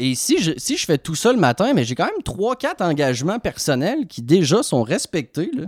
Et 0.02 0.16
si 0.16 0.42
je, 0.42 0.50
si 0.56 0.76
je 0.76 0.84
fais 0.84 0.98
tout 0.98 1.14
ça 1.14 1.32
le 1.32 1.38
matin, 1.38 1.72
mais 1.74 1.84
j'ai 1.84 1.94
quand 1.94 2.06
même 2.06 2.24
3-4 2.24 2.82
engagements 2.82 3.38
personnels 3.38 4.08
qui 4.08 4.20
déjà 4.20 4.64
sont 4.64 4.82
respectés. 4.82 5.48
Là. 5.54 5.66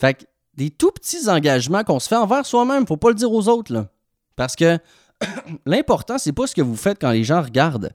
Fait 0.00 0.14
que 0.14 0.24
des 0.54 0.70
tout 0.70 0.90
petits 0.90 1.28
engagements 1.28 1.84
qu'on 1.84 2.00
se 2.00 2.08
fait 2.08 2.16
envers 2.16 2.46
soi-même, 2.46 2.86
faut 2.86 2.96
pas 2.96 3.10
le 3.10 3.14
dire 3.14 3.30
aux 3.30 3.46
autres. 3.46 3.74
Là. 3.74 3.90
Parce 4.36 4.56
que 4.56 4.78
l'important, 5.66 6.16
c'est 6.16 6.32
pas 6.32 6.46
ce 6.46 6.54
que 6.54 6.62
vous 6.62 6.76
faites 6.76 6.98
quand 6.98 7.10
les 7.10 7.24
gens 7.24 7.42
regardent 7.42 7.92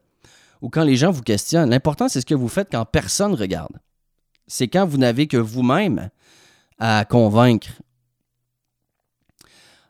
ou 0.62 0.70
quand 0.70 0.84
les 0.84 0.96
gens 0.96 1.10
vous 1.10 1.24
questionnent. 1.24 1.72
L'important, 1.72 2.08
c'est 2.08 2.22
ce 2.22 2.26
que 2.28 2.36
vous 2.36 2.50
faites 2.50 2.68
quand 2.72 2.86
personne 2.86 3.34
regarde. 3.34 3.76
C'est 4.46 4.68
quand 4.68 4.86
vous 4.86 5.00
n'avez 5.00 5.26
que 5.26 5.38
vous-même 5.38 6.12
à 6.78 7.04
convaincre. 7.04 7.82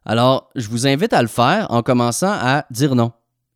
Alors, 0.06 0.50
je 0.56 0.70
vous 0.70 0.88
invite 0.88 1.12
à 1.12 1.22
le 1.22 1.28
faire 1.28 1.68
en 1.72 1.84
commençant 1.84 2.32
à 2.32 2.66
dire 2.72 2.96
non. 2.96 3.12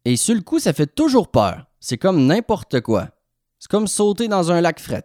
Et 0.07 0.15
sur 0.15 0.35
le 0.35 0.39
coup, 0.39 0.57
ça 0.57 0.71
fait 0.71 0.87
toujours 0.87 1.29
peur. 1.29 1.65
C'est 1.81 1.97
comme 1.97 2.27
n'importe 2.27 2.79
quoi. 2.79 3.09
C'est 3.59 3.69
comme 3.69 3.87
sauter 3.87 4.29
dans 4.29 4.53
un 4.53 4.61
lac 4.61 4.79
fret. 4.79 5.03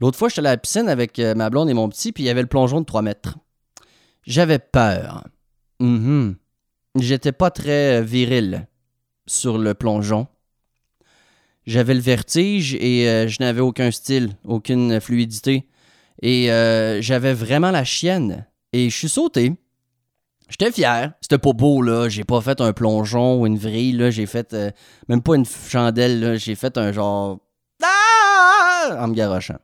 L'autre 0.00 0.18
fois, 0.18 0.28
j'étais 0.28 0.40
à 0.40 0.42
la 0.42 0.58
piscine 0.58 0.90
avec 0.90 1.18
euh, 1.18 1.34
ma 1.34 1.48
blonde 1.48 1.70
et 1.70 1.72
mon 1.72 1.88
petit, 1.88 2.12
puis 2.12 2.24
il 2.24 2.26
y 2.26 2.28
avait 2.28 2.42
le 2.42 2.48
plongeon 2.48 2.82
de 2.82 2.84
3 2.84 3.00
mètres. 3.00 3.38
J'avais 4.26 4.58
peur. 4.58 5.24
Mhm. 5.80 6.36
J'étais 6.96 7.32
pas 7.32 7.50
très 7.50 8.00
euh, 8.00 8.02
viril 8.02 8.68
sur 9.26 9.56
le 9.56 9.72
plongeon. 9.72 10.26
J'avais 11.64 11.94
le 11.94 12.00
vertige 12.00 12.74
et 12.74 13.08
euh, 13.08 13.28
je 13.28 13.38
n'avais 13.40 13.62
aucun 13.62 13.90
style, 13.90 14.36
aucune 14.44 15.00
fluidité. 15.00 15.70
Et 16.20 16.48
j'avais 17.00 17.32
vraiment 17.32 17.70
la 17.70 17.84
chienne. 17.84 18.46
Et 18.74 18.90
je 18.90 18.96
suis 18.96 19.08
sauté. 19.08 19.54
J'étais 20.52 20.70
fier. 20.70 21.14
C'était 21.22 21.38
pas 21.38 21.54
beau, 21.54 21.80
là. 21.80 22.10
J'ai 22.10 22.24
pas 22.24 22.42
fait 22.42 22.60
un 22.60 22.74
plongeon 22.74 23.40
ou 23.40 23.46
une 23.46 23.56
vrille, 23.56 23.92
là. 23.92 24.10
J'ai 24.10 24.26
fait 24.26 24.52
euh, 24.52 24.70
même 25.08 25.22
pas 25.22 25.34
une 25.34 25.46
chandelle, 25.46 26.20
là. 26.20 26.36
J'ai 26.36 26.54
fait 26.54 26.76
un 26.76 26.92
genre. 26.92 27.38
Ah! 27.82 28.98
En 29.00 29.08
me 29.08 29.14
garochant. 29.14 29.56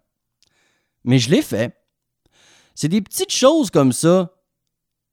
Mais 1.05 1.19
je 1.19 1.31
l'ai 1.31 1.43
fait. 1.43 1.77
C'est 2.75 2.89
des 2.89 3.03
petites 3.03 3.33
choses 3.33 3.71
comme 3.71 3.93
ça. 3.93 4.33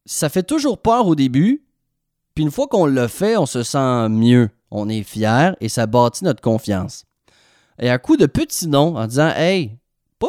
Ça 0.06 0.30
fait 0.30 0.44
toujours 0.44 0.80
peur 0.80 1.06
au 1.06 1.14
début. 1.14 1.66
Puis 2.34 2.44
une 2.44 2.50
fois 2.50 2.68
qu'on 2.68 2.86
l'a 2.86 3.08
fait, 3.08 3.36
on 3.36 3.44
se 3.44 3.62
sent 3.62 4.08
mieux. 4.08 4.48
On 4.70 4.88
est 4.88 5.02
fier 5.02 5.56
et 5.60 5.68
ça 5.68 5.86
bâtit 5.86 6.24
notre 6.24 6.40
confiance. 6.40 7.04
Et 7.78 7.90
à 7.90 7.98
coup 7.98 8.16
de 8.16 8.24
petits 8.24 8.68
noms, 8.68 8.96
en 8.96 9.06
disant 9.06 9.28
Hey, 9.36 9.76
pas, 10.18 10.28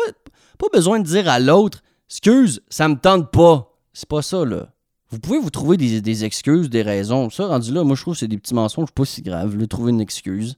pas 0.59 0.67
besoin 0.73 0.99
de 0.99 1.05
dire 1.05 1.29
à 1.29 1.39
l'autre 1.39 1.83
Excuse, 2.09 2.61
ça 2.67 2.89
me 2.89 2.95
tente 2.95 3.31
pas. 3.31 3.73
C'est 3.93 4.09
pas 4.09 4.21
ça, 4.21 4.43
là. 4.43 4.73
Vous 5.09 5.19
pouvez 5.19 5.39
vous 5.39 5.49
trouver 5.49 5.77
des, 5.77 6.25
excuses, 6.25 6.69
des 6.69 6.81
raisons. 6.81 7.29
Ça, 7.29 7.47
rendu 7.47 7.71
là, 7.71 7.83
moi, 7.83 7.95
je 7.95 8.01
trouve 8.01 8.13
que 8.13 8.19
c'est 8.19 8.27
des 8.27 8.37
petits 8.37 8.53
mensonges 8.53 8.91
pas 8.91 9.05
si 9.05 9.21
graves, 9.21 9.55
le 9.55 9.67
trouver 9.67 9.91
une 9.91 10.01
excuse. 10.01 10.57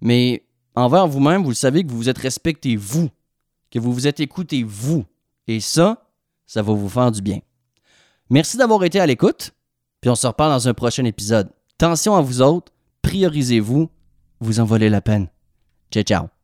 Mais 0.00 0.44
envers 0.74 1.06
vous-même, 1.06 1.42
vous 1.42 1.50
le 1.50 1.54
savez 1.54 1.84
que 1.84 1.90
vous 1.90 1.98
vous 1.98 2.08
êtes 2.08 2.18
respecté, 2.18 2.76
vous. 2.76 3.10
Que 3.70 3.78
vous 3.78 3.92
vous 3.92 4.06
êtes 4.06 4.20
écouté, 4.20 4.62
vous. 4.62 5.04
Et 5.46 5.60
ça, 5.60 6.08
ça 6.46 6.62
va 6.62 6.72
vous 6.72 6.88
faire 6.88 7.12
du 7.12 7.20
bien. 7.20 7.40
Merci 8.30 8.56
d'avoir 8.56 8.84
été 8.84 9.00
à 9.00 9.06
l'écoute. 9.06 9.52
Puis 10.00 10.10
on 10.10 10.14
se 10.14 10.26
reparle 10.26 10.52
dans 10.52 10.68
un 10.68 10.74
prochain 10.74 11.04
épisode. 11.04 11.50
Attention 11.74 12.14
à 12.14 12.22
vous 12.22 12.40
autres. 12.40 12.72
Priorisez-vous. 13.02 13.90
Vous 14.40 14.60
en 14.60 14.64
valez 14.64 14.88
la 14.88 15.00
peine. 15.00 15.28
Ciao, 15.90 16.04
ciao. 16.04 16.37